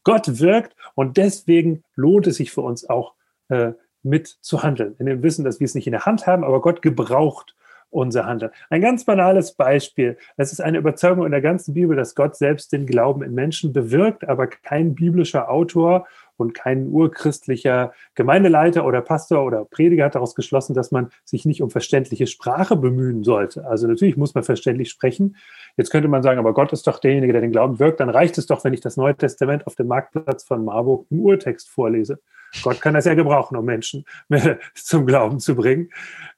Gott 0.04 0.38
wirkt 0.38 0.76
und 0.94 1.16
deswegen 1.16 1.82
lohnt 1.96 2.28
es 2.28 2.36
sich 2.36 2.52
für 2.52 2.60
uns 2.60 2.88
auch 2.88 3.14
äh, 3.48 3.72
mit 4.02 4.28
zu 4.28 4.62
handeln. 4.62 4.94
In 4.98 5.06
dem 5.06 5.22
Wissen, 5.22 5.44
dass 5.44 5.60
wir 5.60 5.64
es 5.64 5.74
nicht 5.74 5.86
in 5.86 5.92
der 5.92 6.06
Hand 6.06 6.26
haben, 6.26 6.44
aber 6.44 6.60
Gott 6.60 6.80
gebraucht 6.80 7.56
unser 7.90 8.26
Handeln. 8.26 8.52
Ein 8.70 8.80
ganz 8.80 9.04
banales 9.04 9.52
Beispiel. 9.52 10.16
Es 10.36 10.52
ist 10.52 10.60
eine 10.60 10.78
Überzeugung 10.78 11.26
in 11.26 11.32
der 11.32 11.40
ganzen 11.40 11.74
Bibel, 11.74 11.96
dass 11.96 12.14
Gott 12.14 12.36
selbst 12.36 12.72
den 12.72 12.86
Glauben 12.86 13.22
in 13.22 13.34
Menschen 13.34 13.72
bewirkt, 13.72 14.28
aber 14.28 14.46
kein 14.46 14.94
biblischer 14.94 15.50
Autor 15.50 16.06
und 16.40 16.54
kein 16.54 16.88
urchristlicher 16.88 17.92
Gemeindeleiter 18.14 18.86
oder 18.86 19.02
Pastor 19.02 19.44
oder 19.44 19.66
Prediger 19.66 20.06
hat 20.06 20.14
daraus 20.14 20.34
geschlossen, 20.34 20.74
dass 20.74 20.90
man 20.90 21.10
sich 21.24 21.44
nicht 21.44 21.62
um 21.62 21.70
verständliche 21.70 22.26
Sprache 22.26 22.76
bemühen 22.76 23.22
sollte. 23.24 23.66
Also 23.66 23.86
natürlich 23.86 24.16
muss 24.16 24.34
man 24.34 24.42
verständlich 24.42 24.88
sprechen. 24.88 25.36
Jetzt 25.76 25.90
könnte 25.90 26.08
man 26.08 26.22
sagen, 26.22 26.38
aber 26.38 26.54
Gott 26.54 26.72
ist 26.72 26.86
doch 26.86 26.98
derjenige, 26.98 27.32
der 27.32 27.42
den 27.42 27.52
Glauben 27.52 27.78
wirkt. 27.78 28.00
Dann 28.00 28.08
reicht 28.08 28.38
es 28.38 28.46
doch, 28.46 28.64
wenn 28.64 28.72
ich 28.72 28.80
das 28.80 28.96
Neue 28.96 29.14
Testament 29.14 29.66
auf 29.66 29.74
dem 29.74 29.88
Marktplatz 29.88 30.44
von 30.44 30.64
Marburg 30.64 31.06
im 31.10 31.20
Urtext 31.20 31.68
vorlese. 31.68 32.20
Gott 32.62 32.80
kann 32.80 32.94
das 32.94 33.04
ja 33.04 33.14
gebrauchen, 33.14 33.56
um 33.56 33.64
Menschen 33.64 34.04
zum 34.74 35.06
Glauben 35.06 35.38
zu 35.38 35.54
bringen. 35.54 35.90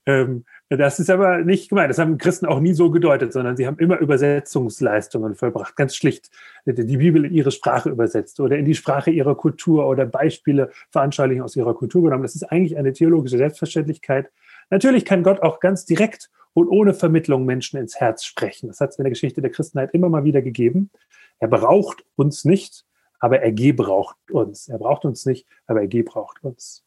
Ähm, 0.05 0.45
das 0.77 1.01
ist 1.01 1.11
aber 1.11 1.39
nicht 1.39 1.69
gemeint. 1.69 1.91
Das 1.91 1.99
haben 1.99 2.19
Christen 2.19 2.47
auch 2.47 2.61
nie 2.61 2.73
so 2.73 2.91
gedeutet, 2.91 3.33
sondern 3.33 3.57
sie 3.57 3.67
haben 3.67 3.79
immer 3.79 3.99
Übersetzungsleistungen 3.99 5.35
vollbracht. 5.35 5.77
Ganz 5.77 5.97
schlicht 5.97 6.31
die 6.67 6.97
Bibel 6.97 7.25
in 7.25 7.33
ihre 7.33 7.51
Sprache 7.51 7.91
übersetzt 7.91 8.39
oder 8.41 8.57
in 8.57 8.65
die 8.65 8.75
Sprache 8.75 9.11
ihrer 9.11 9.35
Kultur 9.35 9.89
oder 9.89 10.07
Beispiele 10.07 10.71
veranschaulichen 10.91 11.43
aus 11.43 11.57
ihrer 11.57 11.75
Kultur 11.75 12.03
genommen. 12.03 12.23
Das 12.23 12.35
ist 12.35 12.45
eigentlich 12.45 12.77
eine 12.77 12.93
theologische 12.93 13.39
Selbstverständlichkeit. 13.39 14.31
Natürlich 14.71 15.05
kann 15.05 15.23
Gott 15.23 15.43
auch 15.43 15.61
ganz 15.61 15.85
direkt 15.85 16.31
und 16.55 16.69
ohne 16.69 16.95
Vermittlung 16.95 17.45
Menschen 17.45 17.79
ins 17.79 17.99
Herz 17.99 18.25
sprechen. 18.25 18.69
Das 18.69 18.81
hat 18.81 18.91
es 18.91 18.99
in 18.99 19.05
der 19.05 19.11
Geschichte 19.11 19.41
der 19.41 19.51
Christenheit 19.51 19.93
immer 19.95 20.09
mal 20.09 20.25
wieder 20.25 20.43
gegeben. 20.43 20.91
Er 21.39 21.49
braucht 21.49 22.05
uns 22.15 22.45
nicht, 22.45 22.85
aber 23.19 23.41
er 23.41 23.53
gebraucht 23.53 24.17
uns. 24.31 24.69
Er 24.69 24.79
braucht 24.79 25.05
uns 25.05 25.27
nicht, 25.27 25.47
aber 25.67 25.81
er 25.81 25.89
gebraucht 25.89 26.39
uns. 26.43 26.85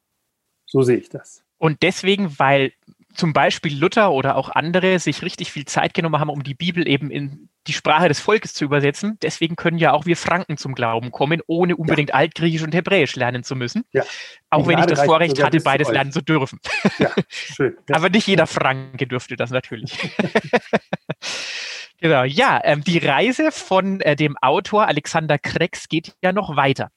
So 0.66 0.82
sehe 0.82 0.98
ich 0.98 1.10
das. 1.10 1.44
Und 1.58 1.82
deswegen, 1.82 2.38
weil 2.38 2.74
zum 3.16 3.34
Beispiel 3.34 3.78
Luther 3.78 4.12
oder 4.12 4.36
auch 4.36 4.50
andere 4.50 5.00
sich 5.00 5.22
richtig 5.22 5.52
viel 5.52 5.66
Zeit 5.66 5.94
genommen 5.94 6.20
haben, 6.20 6.30
um 6.30 6.44
die 6.44 6.54
Bibel 6.54 6.88
eben 6.88 7.10
in 7.10 7.50
die 7.68 7.74
Sprache 7.74 8.08
des 8.08 8.20
Volkes 8.20 8.54
zu 8.54 8.64
übersetzen. 8.64 9.18
Deswegen 9.22 9.56
können 9.56 9.78
ja 9.78 9.94
auch 9.94 10.06
wir 10.06 10.18
Franken 10.18 10.58
zum 10.58 10.76
Glauben 10.76 11.12
kommen, 11.12 11.42
ohne 11.48 11.76
unbedingt 11.76 12.10
ja. 12.10 12.16
Altgriechisch 12.16 12.62
und 12.62 12.76
Hebräisch 12.76 13.16
lernen 13.16 13.44
zu 13.44 13.56
müssen. 13.56 13.86
Ja. 13.92 14.04
Auch 14.50 14.68
wenn 14.68 14.78
ich 14.78 14.86
das 14.86 15.04
Vorrecht 15.04 15.42
hatte, 15.44 15.60
beides 15.62 15.90
lernen 15.90 16.12
zu 16.12 16.22
dürfen. 16.22 16.60
Ja, 17.00 17.12
schön. 17.28 17.76
Ja. 17.90 17.96
Aber 17.98 18.10
nicht 18.10 18.28
jeder 18.28 18.48
Franke 18.48 19.08
dürfte 19.08 19.36
das 19.36 19.50
natürlich. 19.52 19.98
genau, 22.00 22.24
ja, 22.24 22.60
ähm, 22.64 22.84
die 22.84 22.98
Reise 22.98 23.52
von 23.52 24.02
äh, 24.02 24.16
dem 24.16 24.38
Autor 24.42 24.88
Alexander 24.88 25.38
Krex 25.38 25.88
geht 25.88 26.16
ja 26.22 26.32
noch 26.32 26.56
weiter. 26.56 26.92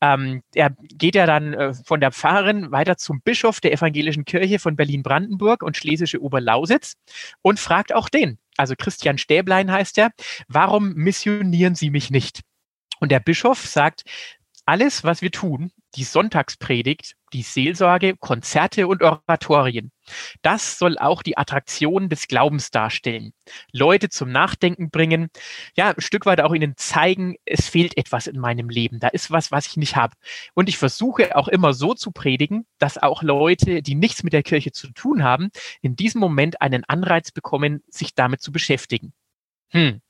Ähm, 0.00 0.42
er 0.54 0.70
geht 0.70 1.14
ja 1.14 1.26
dann 1.26 1.54
äh, 1.54 1.74
von 1.74 2.00
der 2.00 2.12
Pfarrerin 2.12 2.70
weiter 2.70 2.96
zum 2.96 3.20
Bischof 3.22 3.60
der 3.60 3.72
evangelischen 3.72 4.24
Kirche 4.24 4.58
von 4.58 4.76
Berlin-Brandenburg 4.76 5.62
und 5.62 5.76
Schlesische 5.76 6.22
Oberlausitz 6.22 6.96
und 7.42 7.60
fragt 7.60 7.94
auch 7.94 8.08
den, 8.08 8.38
also 8.56 8.74
Christian 8.76 9.18
Stäblein 9.18 9.70
heißt 9.70 9.98
er, 9.98 10.10
warum 10.48 10.94
missionieren 10.94 11.74
Sie 11.74 11.90
mich 11.90 12.10
nicht? 12.10 12.42
Und 13.00 13.10
der 13.10 13.20
Bischof 13.20 13.66
sagt, 13.66 14.04
alles, 14.66 15.04
was 15.04 15.22
wir 15.22 15.30
tun, 15.30 15.72
die 15.96 16.04
Sonntagspredigt, 16.04 17.16
die 17.32 17.42
Seelsorge, 17.42 18.16
Konzerte 18.16 18.86
und 18.88 19.02
Oratorien, 19.02 19.92
das 20.42 20.78
soll 20.78 20.98
auch 20.98 21.22
die 21.22 21.38
Attraktion 21.38 22.08
des 22.08 22.26
Glaubens 22.28 22.70
darstellen. 22.70 23.32
Leute 23.72 24.08
zum 24.08 24.30
Nachdenken 24.30 24.90
bringen, 24.90 25.28
ja, 25.76 25.90
ein 25.90 26.00
Stück 26.00 26.26
weit 26.26 26.40
auch 26.40 26.54
ihnen 26.54 26.74
zeigen, 26.76 27.36
es 27.44 27.68
fehlt 27.68 27.96
etwas 27.96 28.26
in 28.26 28.38
meinem 28.38 28.68
Leben, 28.68 29.00
da 29.00 29.08
ist 29.08 29.30
was, 29.30 29.50
was 29.50 29.66
ich 29.66 29.76
nicht 29.76 29.96
habe. 29.96 30.14
Und 30.54 30.68
ich 30.68 30.78
versuche 30.78 31.36
auch 31.36 31.48
immer 31.48 31.72
so 31.72 31.94
zu 31.94 32.10
predigen, 32.10 32.66
dass 32.78 32.98
auch 32.98 33.22
Leute, 33.22 33.82
die 33.82 33.94
nichts 33.94 34.22
mit 34.22 34.32
der 34.32 34.42
Kirche 34.42 34.72
zu 34.72 34.92
tun 34.92 35.22
haben, 35.22 35.50
in 35.82 35.96
diesem 35.96 36.20
Moment 36.20 36.60
einen 36.60 36.84
Anreiz 36.84 37.30
bekommen, 37.32 37.82
sich 37.88 38.14
damit 38.14 38.40
zu 38.42 38.52
beschäftigen. 38.52 39.12
Hm, 39.70 40.00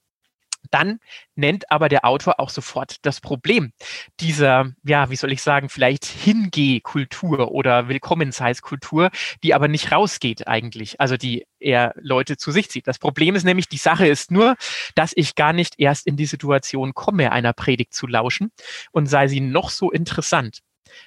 dann 0.71 0.99
nennt 1.35 1.71
aber 1.71 1.89
der 1.89 2.05
Autor 2.05 2.39
auch 2.41 2.51
sofort 2.51 2.97
das 3.03 3.21
Problem 3.21 3.73
dieser, 4.21 4.73
ja, 4.85 5.11
wie 5.11 5.17
soll 5.17 5.33
ich 5.33 5.43
sagen, 5.43 5.69
vielleicht 5.69 6.05
Hingeh-Kultur 6.05 7.51
oder 7.51 7.89
Willkommensheißkultur, 7.89 9.11
die 9.43 9.55
aber 9.55 9.69
nicht 9.69 9.93
rausgeht 9.93 10.47
eigentlich, 10.49 11.01
also 11.01 11.17
die 11.17 11.47
eher 11.59 11.95
Leute 11.97 12.37
zu 12.37 12.53
sich 12.53 12.71
zieht. 12.71 12.87
Das 12.87 12.99
Problem 12.99 13.35
ist 13.35 13.45
nämlich, 13.45 13.69
die 13.69 13.77
Sache 13.77 14.07
ist 14.07 14.31
nur, 14.31 14.57
dass 14.95 15.13
ich 15.15 15.35
gar 15.35 15.53
nicht 15.53 15.75
erst 15.79 16.07
in 16.07 16.17
die 16.17 16.27
Situation 16.27 16.95
komme, 16.95 17.33
einer 17.33 17.53
Predigt 17.53 17.95
zu 17.95 18.07
lauschen 18.07 18.53
und 18.93 19.07
sei 19.07 19.29
sie 19.29 19.41
noch 19.41 19.71
so 19.71 19.91
interessant. 19.91 20.61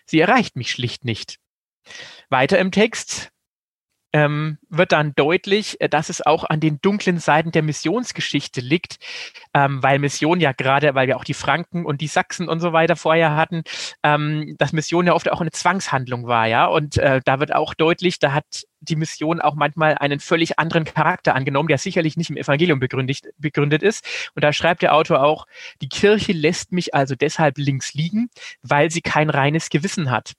Sie 0.05 0.19
erreicht 0.19 0.55
mich 0.55 0.71
schlicht 0.71 1.05
nicht. 1.05 1.37
Weiter 2.29 2.59
im 2.59 2.71
Text 2.71 3.32
ähm, 4.13 4.59
wird 4.69 4.91
dann 4.91 5.13
deutlich, 5.15 5.81
äh, 5.81 5.89
dass 5.89 6.09
es 6.09 6.25
auch 6.25 6.43
an 6.43 6.59
den 6.59 6.79
dunklen 6.81 7.19
Seiten 7.19 7.51
der 7.51 7.63
Missionsgeschichte 7.63 8.61
liegt, 8.61 8.97
ähm, 9.53 9.81
weil 9.81 9.99
Mission 9.99 10.39
ja 10.39 10.51
gerade, 10.51 10.95
weil 10.95 11.07
wir 11.07 11.17
auch 11.17 11.23
die 11.23 11.33
Franken 11.33 11.85
und 11.85 11.99
die 11.99 12.07
Sachsen 12.07 12.47
und 12.47 12.59
so 12.59 12.73
weiter 12.73 12.95
vorher 12.95 13.35
hatten, 13.35 13.63
ähm, 14.03 14.55
dass 14.59 14.71
Mission 14.71 15.07
ja 15.07 15.13
oft 15.13 15.31
auch 15.31 15.41
eine 15.41 15.51
Zwangshandlung 15.51 16.27
war, 16.27 16.47
ja. 16.47 16.67
Und 16.67 16.97
äh, 16.97 17.21
da 17.25 17.39
wird 17.39 17.53
auch 17.53 17.73
deutlich, 17.73 18.19
da 18.19 18.33
hat 18.33 18.63
die 18.81 18.95
Mission 18.95 19.41
auch 19.41 19.55
manchmal 19.55 19.95
einen 19.95 20.19
völlig 20.19 20.59
anderen 20.59 20.83
Charakter 20.83 21.35
angenommen, 21.35 21.69
der 21.69 21.77
sicherlich 21.77 22.17
nicht 22.17 22.29
im 22.29 22.37
Evangelium 22.37 22.79
begründet, 22.79 23.21
begründet 23.37 23.81
ist. 23.81 24.05
Und 24.35 24.43
da 24.43 24.53
schreibt 24.53 24.81
der 24.81 24.93
Autor 24.93 25.23
auch, 25.23 25.47
die 25.81 25.89
Kirche 25.89 26.33
lässt 26.33 26.71
mich 26.71 26.93
also 26.93 27.15
deshalb 27.15 27.57
links 27.57 27.93
liegen, 27.93 28.29
weil 28.61 28.91
sie 28.91 29.01
kein 29.01 29.29
reines 29.29 29.69
Gewissen 29.69 30.11
hat 30.11 30.33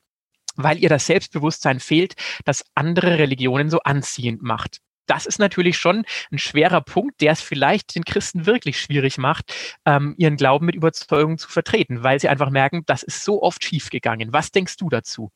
weil 0.56 0.78
ihr 0.78 0.88
das 0.88 1.06
Selbstbewusstsein 1.06 1.80
fehlt, 1.80 2.14
das 2.44 2.64
andere 2.74 3.18
Religionen 3.18 3.70
so 3.70 3.80
anziehend 3.80 4.42
macht. 4.42 4.80
Das 5.06 5.26
ist 5.26 5.38
natürlich 5.38 5.76
schon 5.76 6.04
ein 6.32 6.38
schwerer 6.38 6.80
Punkt, 6.80 7.20
der 7.20 7.32
es 7.32 7.40
vielleicht 7.40 7.94
den 7.94 8.04
Christen 8.04 8.46
wirklich 8.46 8.80
schwierig 8.80 9.18
macht, 9.18 9.54
ähm, 9.84 10.14
ihren 10.16 10.36
Glauben 10.36 10.66
mit 10.66 10.74
Überzeugung 10.74 11.36
zu 11.36 11.48
vertreten, 11.48 12.02
weil 12.02 12.20
sie 12.20 12.28
einfach 12.28 12.50
merken, 12.50 12.84
das 12.86 13.02
ist 13.02 13.22
so 13.22 13.42
oft 13.42 13.62
schiefgegangen. 13.64 14.32
Was 14.32 14.50
denkst 14.50 14.76
du 14.78 14.88
dazu? 14.88 15.30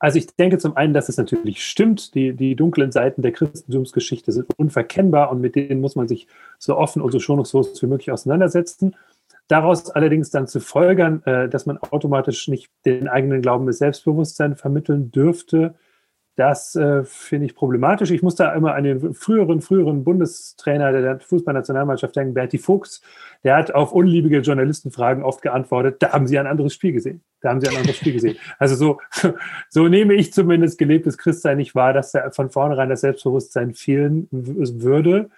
Also 0.00 0.18
ich 0.18 0.26
denke 0.36 0.58
zum 0.58 0.76
einen, 0.76 0.92
dass 0.92 1.08
es 1.08 1.16
natürlich 1.16 1.64
stimmt, 1.64 2.14
die, 2.14 2.34
die 2.34 2.56
dunklen 2.56 2.92
Seiten 2.92 3.22
der 3.22 3.32
Christentumsgeschichte 3.32 4.32
sind 4.32 4.46
unverkennbar 4.58 5.30
und 5.30 5.40
mit 5.40 5.54
denen 5.54 5.80
muss 5.80 5.96
man 5.96 6.08
sich 6.08 6.26
so 6.58 6.76
offen 6.76 7.00
und 7.00 7.12
so 7.12 7.20
schonungslos 7.20 7.80
wie 7.80 7.86
möglich 7.86 8.10
auseinandersetzen. 8.10 8.96
Daraus 9.48 9.90
allerdings 9.90 10.30
dann 10.30 10.46
zu 10.46 10.60
folgern, 10.60 11.22
äh, 11.24 11.48
dass 11.48 11.66
man 11.66 11.78
automatisch 11.78 12.48
nicht 12.48 12.70
den 12.84 13.08
eigenen 13.08 13.42
Glauben 13.42 13.66
mit 13.66 13.74
Selbstbewusstsein 13.74 14.56
vermitteln 14.56 15.10
dürfte, 15.10 15.74
das 16.36 16.74
äh, 16.74 17.04
finde 17.04 17.46
ich 17.46 17.54
problematisch. 17.54 18.10
Ich 18.10 18.22
muss 18.22 18.34
da 18.34 18.52
immer 18.54 18.74
an 18.74 18.82
den 18.82 19.14
früheren, 19.14 19.60
früheren 19.60 20.02
Bundestrainer 20.02 20.90
der 20.90 21.20
Fußballnationalmannschaft 21.20 22.16
denken, 22.16 22.34
Berti 22.34 22.58
Fuchs. 22.58 23.02
Der 23.44 23.56
hat 23.56 23.72
auf 23.72 23.92
unliebige 23.92 24.40
Journalistenfragen 24.40 25.22
oft 25.22 25.42
geantwortet, 25.42 25.96
da 26.00 26.12
haben 26.12 26.26
Sie 26.26 26.38
ein 26.38 26.48
anderes 26.48 26.74
Spiel 26.74 26.92
gesehen. 26.92 27.22
Da 27.40 27.50
haben 27.50 27.60
Sie 27.60 27.68
ein 27.68 27.76
anderes 27.76 27.96
Spiel 27.96 28.14
gesehen. 28.14 28.36
Also 28.58 28.74
so, 28.74 29.00
so 29.68 29.86
nehme 29.86 30.14
ich 30.14 30.32
zumindest 30.32 30.78
gelebtes 30.78 31.18
Christsein 31.18 31.58
nicht 31.58 31.74
wahr, 31.74 31.92
dass 31.92 32.12
da 32.12 32.30
von 32.30 32.50
vornherein 32.50 32.88
das 32.88 33.02
Selbstbewusstsein 33.02 33.74
fehlen 33.74 34.26
würde 34.30 35.30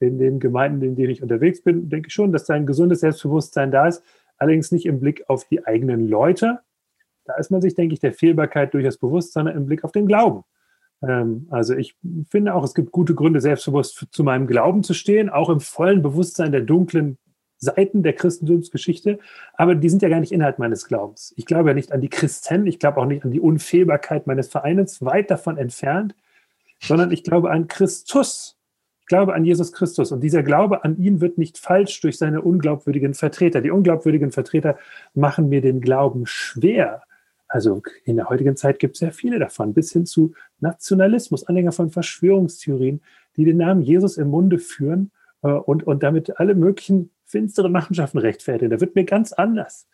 in 0.00 0.18
den 0.18 0.40
Gemeinden, 0.40 0.82
in 0.82 0.96
denen 0.96 1.10
ich 1.10 1.22
unterwegs 1.22 1.62
bin, 1.62 1.88
denke 1.88 2.08
ich 2.08 2.14
schon, 2.14 2.32
dass 2.32 2.44
da 2.44 2.54
ein 2.54 2.66
gesundes 2.66 3.00
Selbstbewusstsein 3.00 3.70
da 3.70 3.88
ist, 3.88 4.02
allerdings 4.36 4.70
nicht 4.72 4.86
im 4.86 5.00
Blick 5.00 5.24
auf 5.28 5.44
die 5.44 5.66
eigenen 5.66 6.08
Leute. 6.08 6.60
Da 7.24 7.34
ist 7.34 7.50
man 7.50 7.60
sich, 7.60 7.74
denke 7.74 7.94
ich, 7.94 8.00
der 8.00 8.12
Fehlbarkeit 8.12 8.72
durchaus 8.74 8.96
bewusst, 8.96 9.32
sondern 9.32 9.56
im 9.56 9.66
Blick 9.66 9.84
auf 9.84 9.92
den 9.92 10.06
Glauben. 10.06 10.44
Ähm, 11.02 11.46
also 11.50 11.74
ich 11.74 11.96
finde 12.30 12.54
auch, 12.54 12.64
es 12.64 12.74
gibt 12.74 12.92
gute 12.92 13.14
Gründe, 13.14 13.40
selbstbewusst 13.40 14.06
zu 14.10 14.24
meinem 14.24 14.46
Glauben 14.46 14.82
zu 14.82 14.94
stehen, 14.94 15.28
auch 15.28 15.48
im 15.50 15.60
vollen 15.60 16.02
Bewusstsein 16.02 16.52
der 16.52 16.62
dunklen 16.62 17.18
Seiten 17.60 18.04
der 18.04 18.12
Christentumsgeschichte, 18.12 19.18
aber 19.54 19.74
die 19.74 19.88
sind 19.88 20.02
ja 20.02 20.08
gar 20.08 20.20
nicht 20.20 20.30
Inhalt 20.30 20.60
meines 20.60 20.86
Glaubens. 20.86 21.34
Ich 21.36 21.44
glaube 21.44 21.70
ja 21.70 21.74
nicht 21.74 21.90
an 21.90 22.00
die 22.00 22.08
Christen, 22.08 22.68
ich 22.68 22.78
glaube 22.78 22.98
auch 23.00 23.06
nicht 23.06 23.24
an 23.24 23.32
die 23.32 23.40
Unfehlbarkeit 23.40 24.28
meines 24.28 24.48
Vereins, 24.48 25.04
weit 25.04 25.30
davon 25.30 25.58
entfernt, 25.58 26.14
sondern 26.80 27.10
ich 27.10 27.24
glaube 27.24 27.50
an 27.50 27.66
Christus, 27.66 28.57
glaube 29.08 29.34
an 29.34 29.44
Jesus 29.44 29.72
Christus 29.72 30.12
und 30.12 30.20
dieser 30.20 30.42
Glaube 30.42 30.84
an 30.84 30.96
ihn 30.98 31.20
wird 31.20 31.38
nicht 31.38 31.58
falsch 31.58 32.00
durch 32.00 32.18
seine 32.18 32.42
unglaubwürdigen 32.42 33.14
Vertreter. 33.14 33.60
Die 33.60 33.70
unglaubwürdigen 33.70 34.30
Vertreter 34.30 34.78
machen 35.14 35.48
mir 35.48 35.60
den 35.60 35.80
Glauben 35.80 36.26
schwer. 36.26 37.02
Also 37.48 37.82
in 38.04 38.16
der 38.16 38.28
heutigen 38.28 38.56
Zeit 38.56 38.78
gibt 38.78 38.96
es 38.96 39.00
sehr 39.00 39.12
viele 39.12 39.38
davon, 39.38 39.72
bis 39.72 39.92
hin 39.92 40.04
zu 40.04 40.34
Nationalismus, 40.60 41.44
Anhänger 41.44 41.72
von 41.72 41.90
Verschwörungstheorien, 41.90 43.00
die 43.36 43.44
den 43.44 43.56
Namen 43.56 43.82
Jesus 43.82 44.18
im 44.18 44.28
Munde 44.28 44.58
führen 44.58 45.10
äh, 45.42 45.48
und, 45.48 45.86
und 45.86 46.02
damit 46.02 46.38
alle 46.38 46.54
möglichen 46.54 47.10
finsteren 47.24 47.72
Machenschaften 47.72 48.18
rechtfertigen. 48.18 48.70
Da 48.70 48.80
wird 48.80 48.94
mir 48.94 49.04
ganz 49.04 49.32
anders. 49.32 49.88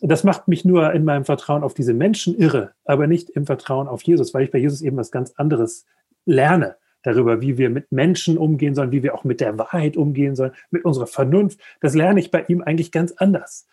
Das 0.00 0.24
macht 0.24 0.48
mich 0.48 0.64
nur 0.64 0.92
in 0.92 1.04
meinem 1.04 1.24
Vertrauen 1.24 1.62
auf 1.62 1.74
diese 1.74 1.94
Menschen 1.94 2.36
irre, 2.36 2.72
aber 2.84 3.06
nicht 3.06 3.30
im 3.30 3.46
Vertrauen 3.46 3.86
auf 3.86 4.02
Jesus, 4.02 4.34
weil 4.34 4.44
ich 4.44 4.50
bei 4.50 4.58
Jesus 4.58 4.82
eben 4.82 4.96
was 4.96 5.12
ganz 5.12 5.32
anderes 5.36 5.86
lerne 6.24 6.76
darüber, 7.02 7.40
wie 7.40 7.58
wir 7.58 7.70
mit 7.70 7.92
Menschen 7.92 8.38
umgehen 8.38 8.74
sollen, 8.74 8.92
wie 8.92 9.02
wir 9.02 9.14
auch 9.14 9.24
mit 9.24 9.40
der 9.40 9.58
Wahrheit 9.58 9.96
umgehen 9.96 10.36
sollen, 10.36 10.52
mit 10.70 10.84
unserer 10.84 11.06
Vernunft. 11.06 11.60
Das 11.80 11.94
lerne 11.94 12.20
ich 12.20 12.30
bei 12.30 12.44
ihm 12.48 12.62
eigentlich 12.62 12.92
ganz 12.92 13.12
anders. 13.12 13.66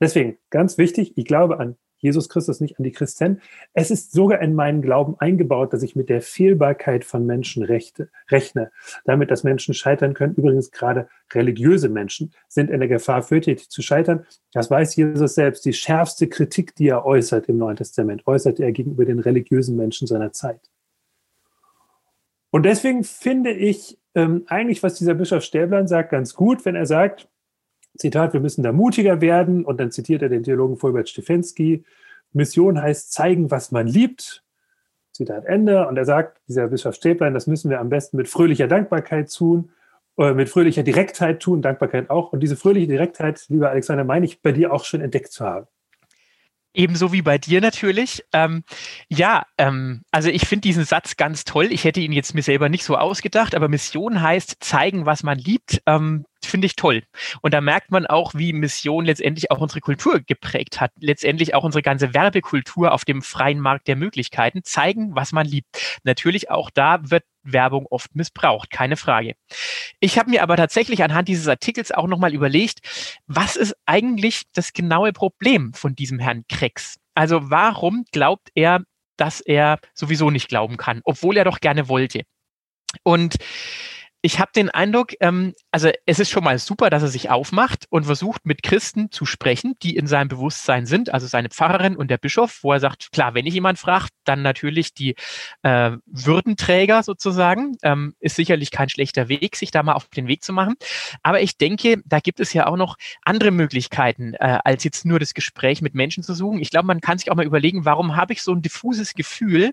Deswegen 0.00 0.38
ganz 0.50 0.78
wichtig, 0.78 1.12
ich 1.16 1.24
glaube 1.26 1.60
an 1.60 1.76
Jesus 2.00 2.28
Christus, 2.28 2.60
nicht 2.60 2.78
an 2.78 2.84
die 2.84 2.92
Christen. 2.92 3.40
Es 3.74 3.90
ist 3.90 4.12
sogar 4.12 4.40
in 4.40 4.54
meinen 4.54 4.82
Glauben 4.82 5.16
eingebaut, 5.18 5.72
dass 5.72 5.82
ich 5.82 5.94
mit 5.94 6.08
der 6.08 6.22
Fehlbarkeit 6.22 7.04
von 7.04 7.26
Menschen 7.26 7.62
rechte, 7.62 8.08
rechne, 8.30 8.70
damit, 9.04 9.30
dass 9.30 9.44
Menschen 9.44 9.74
scheitern 9.74 10.14
können. 10.14 10.34
Übrigens 10.34 10.70
gerade 10.70 11.08
religiöse 11.32 11.88
Menschen 11.88 12.32
sind 12.48 12.70
in 12.70 12.80
der 12.80 12.88
Gefahr, 12.88 13.22
fürtätig 13.22 13.68
zu 13.68 13.82
scheitern. 13.82 14.26
Das 14.52 14.70
weiß 14.70 14.96
Jesus 14.96 15.34
selbst. 15.34 15.64
Die 15.64 15.74
schärfste 15.74 16.28
Kritik, 16.28 16.74
die 16.74 16.88
er 16.88 17.04
äußert 17.04 17.48
im 17.48 17.58
Neuen 17.58 17.76
Testament, 17.76 18.26
äußerte 18.26 18.64
er 18.64 18.72
gegenüber 18.72 19.04
den 19.04 19.18
religiösen 19.18 19.76
Menschen 19.76 20.06
seiner 20.06 20.32
Zeit. 20.32 20.70
Und 22.50 22.64
deswegen 22.64 23.04
finde 23.04 23.52
ich 23.52 23.98
ähm, 24.14 24.44
eigentlich, 24.46 24.82
was 24.82 24.94
dieser 24.94 25.14
Bischof 25.14 25.44
Stäblein 25.44 25.86
sagt, 25.86 26.10
ganz 26.10 26.34
gut, 26.34 26.64
wenn 26.64 26.74
er 26.74 26.86
sagt, 26.86 27.28
Zitat, 27.96 28.32
wir 28.32 28.40
müssen 28.40 28.62
da 28.62 28.72
mutiger 28.72 29.20
werden. 29.20 29.64
Und 29.64 29.78
dann 29.78 29.90
zitiert 29.90 30.22
er 30.22 30.28
den 30.28 30.42
Theologen 30.42 30.76
Fulbert 30.76 31.08
Stefensky. 31.08 31.84
Mission 32.32 32.80
heißt 32.80 33.12
zeigen, 33.12 33.50
was 33.50 33.72
man 33.72 33.86
liebt. 33.86 34.44
Zitat 35.12 35.44
Ende. 35.44 35.86
Und 35.86 35.96
er 35.96 36.04
sagt, 36.04 36.40
dieser 36.48 36.68
Bischof 36.68 36.94
Stäblein, 36.94 37.34
das 37.34 37.46
müssen 37.46 37.70
wir 37.70 37.80
am 37.80 37.88
besten 37.88 38.16
mit 38.16 38.28
fröhlicher 38.28 38.68
Dankbarkeit 38.68 39.32
tun, 39.32 39.70
äh, 40.18 40.34
mit 40.34 40.48
fröhlicher 40.48 40.82
Direktheit 40.82 41.40
tun, 41.40 41.62
Dankbarkeit 41.62 42.10
auch. 42.10 42.32
Und 42.32 42.40
diese 42.40 42.56
fröhliche 42.56 42.86
Direktheit, 42.86 43.44
lieber 43.48 43.70
Alexander, 43.70 44.04
meine 44.04 44.26
ich 44.26 44.42
bei 44.42 44.52
dir 44.52 44.72
auch 44.72 44.84
schon 44.84 45.00
entdeckt 45.00 45.32
zu 45.32 45.44
haben. 45.44 45.66
Ebenso 46.72 47.12
wie 47.12 47.22
bei 47.22 47.38
dir 47.38 47.60
natürlich. 47.60 48.22
Ähm, 48.32 48.62
ja, 49.08 49.44
ähm, 49.58 50.02
also 50.12 50.28
ich 50.28 50.46
finde 50.46 50.62
diesen 50.62 50.84
Satz 50.84 51.16
ganz 51.16 51.44
toll. 51.44 51.66
Ich 51.72 51.84
hätte 51.84 52.00
ihn 52.00 52.12
jetzt 52.12 52.34
mir 52.34 52.42
selber 52.42 52.68
nicht 52.68 52.84
so 52.84 52.96
ausgedacht, 52.96 53.54
aber 53.54 53.68
Mission 53.68 54.22
heißt 54.22 54.56
zeigen, 54.60 55.04
was 55.04 55.22
man 55.22 55.38
liebt. 55.38 55.82
Ähm, 55.86 56.24
finde 56.46 56.66
ich 56.66 56.76
toll. 56.76 57.02
Und 57.42 57.54
da 57.54 57.60
merkt 57.60 57.90
man 57.90 58.06
auch, 58.06 58.34
wie 58.34 58.52
Mission 58.52 59.04
letztendlich 59.04 59.50
auch 59.50 59.58
unsere 59.58 59.80
Kultur 59.80 60.20
geprägt 60.20 60.80
hat. 60.80 60.92
Letztendlich 60.98 61.54
auch 61.54 61.64
unsere 61.64 61.82
ganze 61.82 62.14
Werbekultur 62.14 62.92
auf 62.92 63.04
dem 63.04 63.22
freien 63.22 63.60
Markt 63.60 63.88
der 63.88 63.96
Möglichkeiten. 63.96 64.62
Zeigen, 64.64 65.14
was 65.14 65.32
man 65.32 65.46
liebt. 65.46 66.00
Natürlich 66.04 66.50
auch 66.50 66.70
da 66.70 67.10
wird 67.10 67.24
Werbung 67.42 67.86
oft 67.86 68.14
missbraucht, 68.14 68.70
keine 68.70 68.96
Frage. 68.96 69.34
Ich 70.00 70.18
habe 70.18 70.30
mir 70.30 70.42
aber 70.42 70.56
tatsächlich 70.56 71.02
anhand 71.02 71.28
dieses 71.28 71.48
Artikels 71.48 71.92
auch 71.92 72.06
nochmal 72.06 72.34
überlegt, 72.34 72.80
was 73.26 73.56
ist 73.56 73.74
eigentlich 73.86 74.44
das 74.52 74.72
genaue 74.72 75.12
Problem 75.12 75.72
von 75.72 75.94
diesem 75.94 76.18
Herrn 76.18 76.44
Krex? 76.48 76.98
Also 77.14 77.50
warum 77.50 78.04
glaubt 78.12 78.50
er, 78.54 78.82
dass 79.16 79.40
er 79.40 79.78
sowieso 79.94 80.30
nicht 80.30 80.48
glauben 80.48 80.76
kann, 80.76 81.00
obwohl 81.04 81.36
er 81.36 81.44
doch 81.44 81.60
gerne 81.60 81.88
wollte? 81.88 82.22
Und 83.02 83.36
ich 84.22 84.38
habe 84.38 84.50
den 84.54 84.68
Eindruck, 84.68 85.12
ähm, 85.20 85.54
also 85.70 85.90
es 86.04 86.18
ist 86.18 86.30
schon 86.30 86.44
mal 86.44 86.58
super, 86.58 86.90
dass 86.90 87.02
er 87.02 87.08
sich 87.08 87.30
aufmacht 87.30 87.86
und 87.88 88.04
versucht, 88.04 88.44
mit 88.44 88.62
Christen 88.62 89.10
zu 89.10 89.24
sprechen, 89.24 89.76
die 89.82 89.96
in 89.96 90.06
seinem 90.06 90.28
Bewusstsein 90.28 90.84
sind, 90.84 91.14
also 91.14 91.26
seine 91.26 91.48
Pfarrerin 91.48 91.96
und 91.96 92.10
der 92.10 92.18
Bischof, 92.18 92.58
wo 92.62 92.72
er 92.72 92.80
sagt, 92.80 93.12
klar, 93.12 93.34
wenn 93.34 93.46
ich 93.46 93.54
jemand 93.54 93.78
fragt, 93.78 94.10
dann 94.24 94.42
natürlich 94.42 94.92
die 94.92 95.14
äh, 95.62 95.92
Würdenträger 96.06 97.02
sozusagen. 97.02 97.76
Ähm, 97.82 98.14
ist 98.20 98.36
sicherlich 98.36 98.70
kein 98.70 98.90
schlechter 98.90 99.28
Weg, 99.28 99.56
sich 99.56 99.70
da 99.70 99.82
mal 99.82 99.94
auf 99.94 100.08
den 100.08 100.26
Weg 100.26 100.44
zu 100.44 100.52
machen. 100.52 100.74
Aber 101.22 101.40
ich 101.40 101.56
denke, 101.56 102.02
da 102.04 102.20
gibt 102.20 102.40
es 102.40 102.52
ja 102.52 102.66
auch 102.66 102.76
noch 102.76 102.96
andere 103.22 103.52
Möglichkeiten, 103.52 104.34
äh, 104.34 104.58
als 104.64 104.84
jetzt 104.84 105.06
nur 105.06 105.18
das 105.18 105.32
Gespräch 105.32 105.80
mit 105.80 105.94
Menschen 105.94 106.22
zu 106.22 106.34
suchen. 106.34 106.60
Ich 106.60 106.70
glaube, 106.70 106.86
man 106.86 107.00
kann 107.00 107.16
sich 107.16 107.30
auch 107.30 107.36
mal 107.36 107.46
überlegen, 107.46 107.86
warum 107.86 108.16
habe 108.16 108.34
ich 108.34 108.42
so 108.42 108.52
ein 108.52 108.60
diffuses 108.60 109.14
Gefühl, 109.14 109.70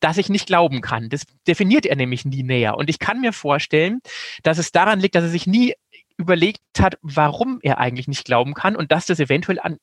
dass 0.00 0.18
ich 0.18 0.28
nicht 0.28 0.46
glauben 0.46 0.80
kann. 0.80 1.08
Das 1.08 1.22
definiert 1.46 1.86
er 1.86 1.94
nämlich 1.94 2.24
nie 2.24 2.42
näher. 2.42 2.76
Und 2.76 2.90
ich 2.90 2.98
kann 2.98 3.20
mir 3.20 3.32
vorstellen, 3.32 3.75
dass 4.42 4.58
es 4.58 4.72
daran 4.72 5.00
liegt, 5.00 5.14
dass 5.14 5.24
er 5.24 5.30
sich 5.30 5.46
nie 5.46 5.74
überlegt 6.16 6.60
hat, 6.78 6.98
warum 7.02 7.58
er 7.62 7.78
eigentlich 7.78 8.08
nicht 8.08 8.24
glauben 8.24 8.54
kann 8.54 8.76
und 8.76 8.92
dass 8.92 9.06
das 9.06 9.20
eventuell 9.20 9.58
an 9.60 9.78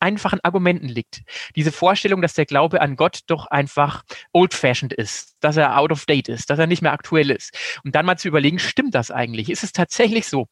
einfachen 0.00 0.40
Argumenten 0.42 0.88
liegt. 0.88 1.22
Diese 1.54 1.72
Vorstellung, 1.72 2.22
dass 2.22 2.34
der 2.34 2.46
Glaube 2.46 2.80
an 2.80 2.96
Gott 2.96 3.20
doch 3.26 3.46
einfach 3.46 4.02
old-fashioned 4.32 4.92
ist, 4.92 5.36
dass 5.40 5.56
er 5.56 5.78
out 5.78 5.90
of 5.90 6.04
date 6.06 6.28
ist, 6.28 6.50
dass 6.50 6.58
er 6.58 6.66
nicht 6.66 6.82
mehr 6.82 6.92
aktuell 6.92 7.30
ist. 7.30 7.56
Und 7.84 7.94
dann 7.94 8.06
mal 8.06 8.18
zu 8.18 8.28
überlegen, 8.28 8.58
stimmt 8.58 8.94
das 8.94 9.10
eigentlich? 9.10 9.50
Ist 9.50 9.64
es 9.64 9.72
tatsächlich 9.72 10.26
so, 10.26 10.46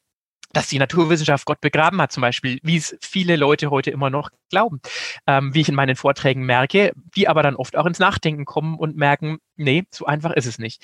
dass 0.54 0.68
die 0.68 0.78
Naturwissenschaft 0.78 1.44
Gott 1.44 1.60
begraben 1.60 2.00
hat, 2.00 2.12
zum 2.12 2.20
Beispiel, 2.22 2.58
wie 2.62 2.76
es 2.76 2.96
viele 3.00 3.36
Leute 3.36 3.70
heute 3.70 3.90
immer 3.90 4.10
noch 4.10 4.30
glauben, 4.50 4.80
ähm, 5.26 5.54
wie 5.54 5.60
ich 5.60 5.68
in 5.68 5.74
meinen 5.74 5.96
Vorträgen 5.96 6.46
merke, 6.46 6.92
die 7.16 7.28
aber 7.28 7.42
dann 7.42 7.56
oft 7.56 7.76
auch 7.76 7.86
ins 7.86 7.98
Nachdenken 7.98 8.44
kommen 8.44 8.78
und 8.78 8.96
merken, 8.96 9.38
nee, 9.56 9.84
so 9.90 10.06
einfach 10.06 10.32
ist 10.32 10.46
es 10.46 10.58
nicht. 10.58 10.82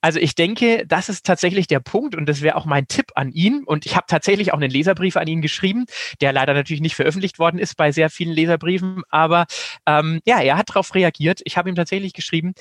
Also 0.00 0.18
ich 0.18 0.34
denke, 0.34 0.86
das 0.86 1.08
ist 1.08 1.26
tatsächlich 1.26 1.66
der 1.66 1.80
Punkt 1.80 2.14
und 2.14 2.26
das 2.26 2.42
wäre 2.42 2.56
auch 2.56 2.66
mein 2.66 2.88
Tipp 2.88 3.06
an 3.14 3.32
ihn. 3.32 3.64
Und 3.64 3.86
ich 3.86 3.96
habe 3.96 4.06
tatsächlich 4.08 4.52
auch 4.52 4.58
einen 4.58 4.70
Leserbrief 4.70 5.16
an 5.16 5.26
ihn 5.26 5.42
geschrieben, 5.42 5.86
der 6.20 6.32
leider 6.32 6.54
natürlich 6.54 6.80
nicht 6.80 6.96
veröffentlicht 6.96 7.38
worden 7.38 7.58
ist 7.58 7.76
bei 7.76 7.92
sehr 7.92 8.10
vielen 8.10 8.32
Leserbriefen, 8.32 9.02
aber 9.08 9.46
ähm, 9.86 10.20
ja, 10.26 10.40
er 10.40 10.56
hat 10.56 10.70
darauf 10.70 10.94
reagiert. 10.94 11.40
Ich 11.44 11.56
habe 11.56 11.68
ihm 11.68 11.74
tatsächlich 11.74 12.12
geschrieben, 12.12 12.54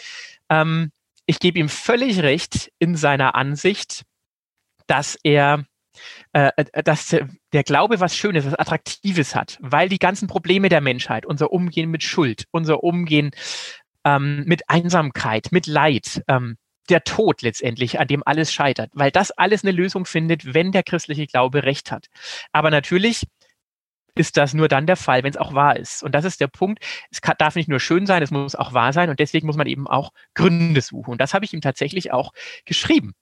ähm, 0.49 0.91
ich 1.25 1.39
gebe 1.39 1.59
ihm 1.59 1.69
völlig 1.69 2.19
recht 2.21 2.71
in 2.79 2.95
seiner 2.95 3.35
Ansicht, 3.35 4.03
dass 4.87 5.17
er 5.23 5.65
dass 6.31 7.15
der 7.53 7.63
Glaube 7.63 7.99
was 7.99 8.15
Schönes, 8.15 8.45
was 8.45 8.55
Attraktives 8.55 9.35
hat, 9.35 9.57
weil 9.61 9.89
die 9.89 9.99
ganzen 9.99 10.27
Probleme 10.27 10.69
der 10.69 10.81
Menschheit, 10.81 11.25
unser 11.25 11.51
Umgehen 11.51 11.89
mit 11.89 12.03
Schuld, 12.03 12.45
unser 12.51 12.83
Umgehen 12.83 13.31
ähm, 14.03 14.43
mit 14.45 14.69
Einsamkeit, 14.69 15.51
mit 15.51 15.67
Leid, 15.67 16.23
ähm, 16.27 16.57
der 16.89 17.03
Tod 17.03 17.41
letztendlich, 17.41 17.99
an 17.99 18.07
dem 18.07 18.21
alles 18.25 18.53
scheitert, 18.53 18.91
weil 18.93 19.11
das 19.11 19.31
alles 19.31 19.63
eine 19.63 19.71
Lösung 19.71 20.05
findet, 20.05 20.53
wenn 20.53 20.71
der 20.71 20.83
christliche 20.83 21.25
Glaube 21.25 21.63
recht 21.63 21.91
hat. 21.91 22.07
Aber 22.51 22.69
natürlich 22.69 23.23
ist 24.15 24.37
das 24.37 24.53
nur 24.53 24.67
dann 24.67 24.87
der 24.87 24.95
Fall, 24.95 25.23
wenn 25.23 25.31
es 25.31 25.37
auch 25.37 25.53
wahr 25.53 25.77
ist. 25.77 26.01
Und 26.03 26.15
das 26.15 26.23
ist 26.23 26.39
der 26.39 26.47
Punkt. 26.47 26.83
Es 27.11 27.21
kann, 27.21 27.35
darf 27.37 27.55
nicht 27.55 27.67
nur 27.67 27.81
schön 27.81 28.05
sein, 28.05 28.23
es 28.23 28.31
muss 28.31 28.55
auch 28.55 28.73
wahr 28.73 28.93
sein. 28.93 29.09
Und 29.09 29.19
deswegen 29.19 29.45
muss 29.45 29.57
man 29.57 29.67
eben 29.67 29.87
auch 29.87 30.11
Gründe 30.35 30.79
suchen. 30.81 31.11
Und 31.11 31.21
das 31.21 31.33
habe 31.33 31.43
ich 31.43 31.53
ihm 31.53 31.61
tatsächlich 31.61 32.13
auch 32.13 32.31
geschrieben. 32.65 33.13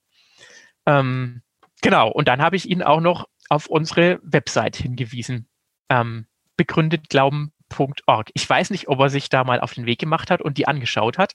Ähm, 0.86 1.41
Genau, 1.84 2.10
und 2.10 2.28
dann 2.30 2.41
habe 2.41 2.56
ich 2.56 2.69
ihn 2.69 2.82
auch 2.82 3.02
noch 3.02 3.28
auf 3.50 3.67
unsere 3.67 4.19
Website 4.24 4.78
hingewiesen. 4.78 5.48
Ähm, 5.89 6.26
begründetglauben.org. 6.56 8.32
Ich 8.34 8.50
weiß 8.50 8.69
nicht, 8.69 8.88
ob 8.88 9.00
er 9.00 9.10
sich 9.10 9.30
da 9.30 9.43
mal 9.43 9.60
auf 9.60 9.74
den 9.74 9.86
Weg 9.86 10.00
gemacht 10.00 10.32
hat 10.32 10.41
und 10.41 10.58
die 10.58 10.65
angeschaut 10.65 11.17
hat. 11.17 11.34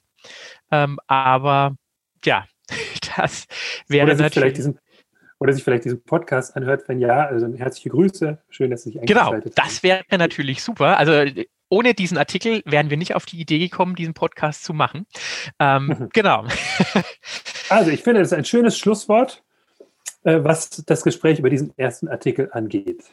Ähm, 0.71 0.99
aber 1.07 1.75
ja, 2.25 2.45
das 3.15 3.45
wäre 3.87 4.07
oder 4.07 4.15
natürlich. 4.15 4.53
Diesen, 4.53 4.79
oder 5.37 5.53
sich 5.53 5.63
vielleicht 5.63 5.85
diesen 5.85 6.03
Podcast 6.03 6.57
anhört, 6.57 6.87
wenn 6.87 6.99
ja, 6.99 7.27
also 7.27 7.47
herzliche 7.55 7.89
Grüße. 7.89 8.39
Schön, 8.49 8.71
dass 8.71 8.83
Sie 8.83 8.91
sich 8.91 9.01
genau, 9.01 9.31
eingeschaltet 9.31 9.55
Genau, 9.55 9.67
das 9.67 9.83
wäre 9.83 10.03
natürlich 10.17 10.63
super. 10.63 10.97
Also 10.97 11.13
ohne 11.69 11.93
diesen 11.93 12.17
Artikel 12.17 12.63
wären 12.65 12.89
wir 12.89 12.97
nicht 12.97 13.13
auf 13.13 13.27
die 13.27 13.39
Idee 13.39 13.59
gekommen, 13.59 13.95
diesen 13.95 14.15
Podcast 14.15 14.63
zu 14.63 14.73
machen. 14.73 15.05
Ähm, 15.59 16.09
genau. 16.13 16.45
Also 17.69 17.91
ich 17.91 18.01
finde, 18.01 18.21
das 18.21 18.31
ist 18.31 18.37
ein 18.37 18.45
schönes 18.45 18.75
Schlusswort. 18.79 19.43
Äh, 20.23 20.43
was 20.43 20.69
das 20.85 21.03
Gespräch 21.03 21.39
über 21.39 21.49
diesen 21.49 21.77
ersten 21.77 22.07
Artikel 22.09 22.49
angeht. 22.51 23.03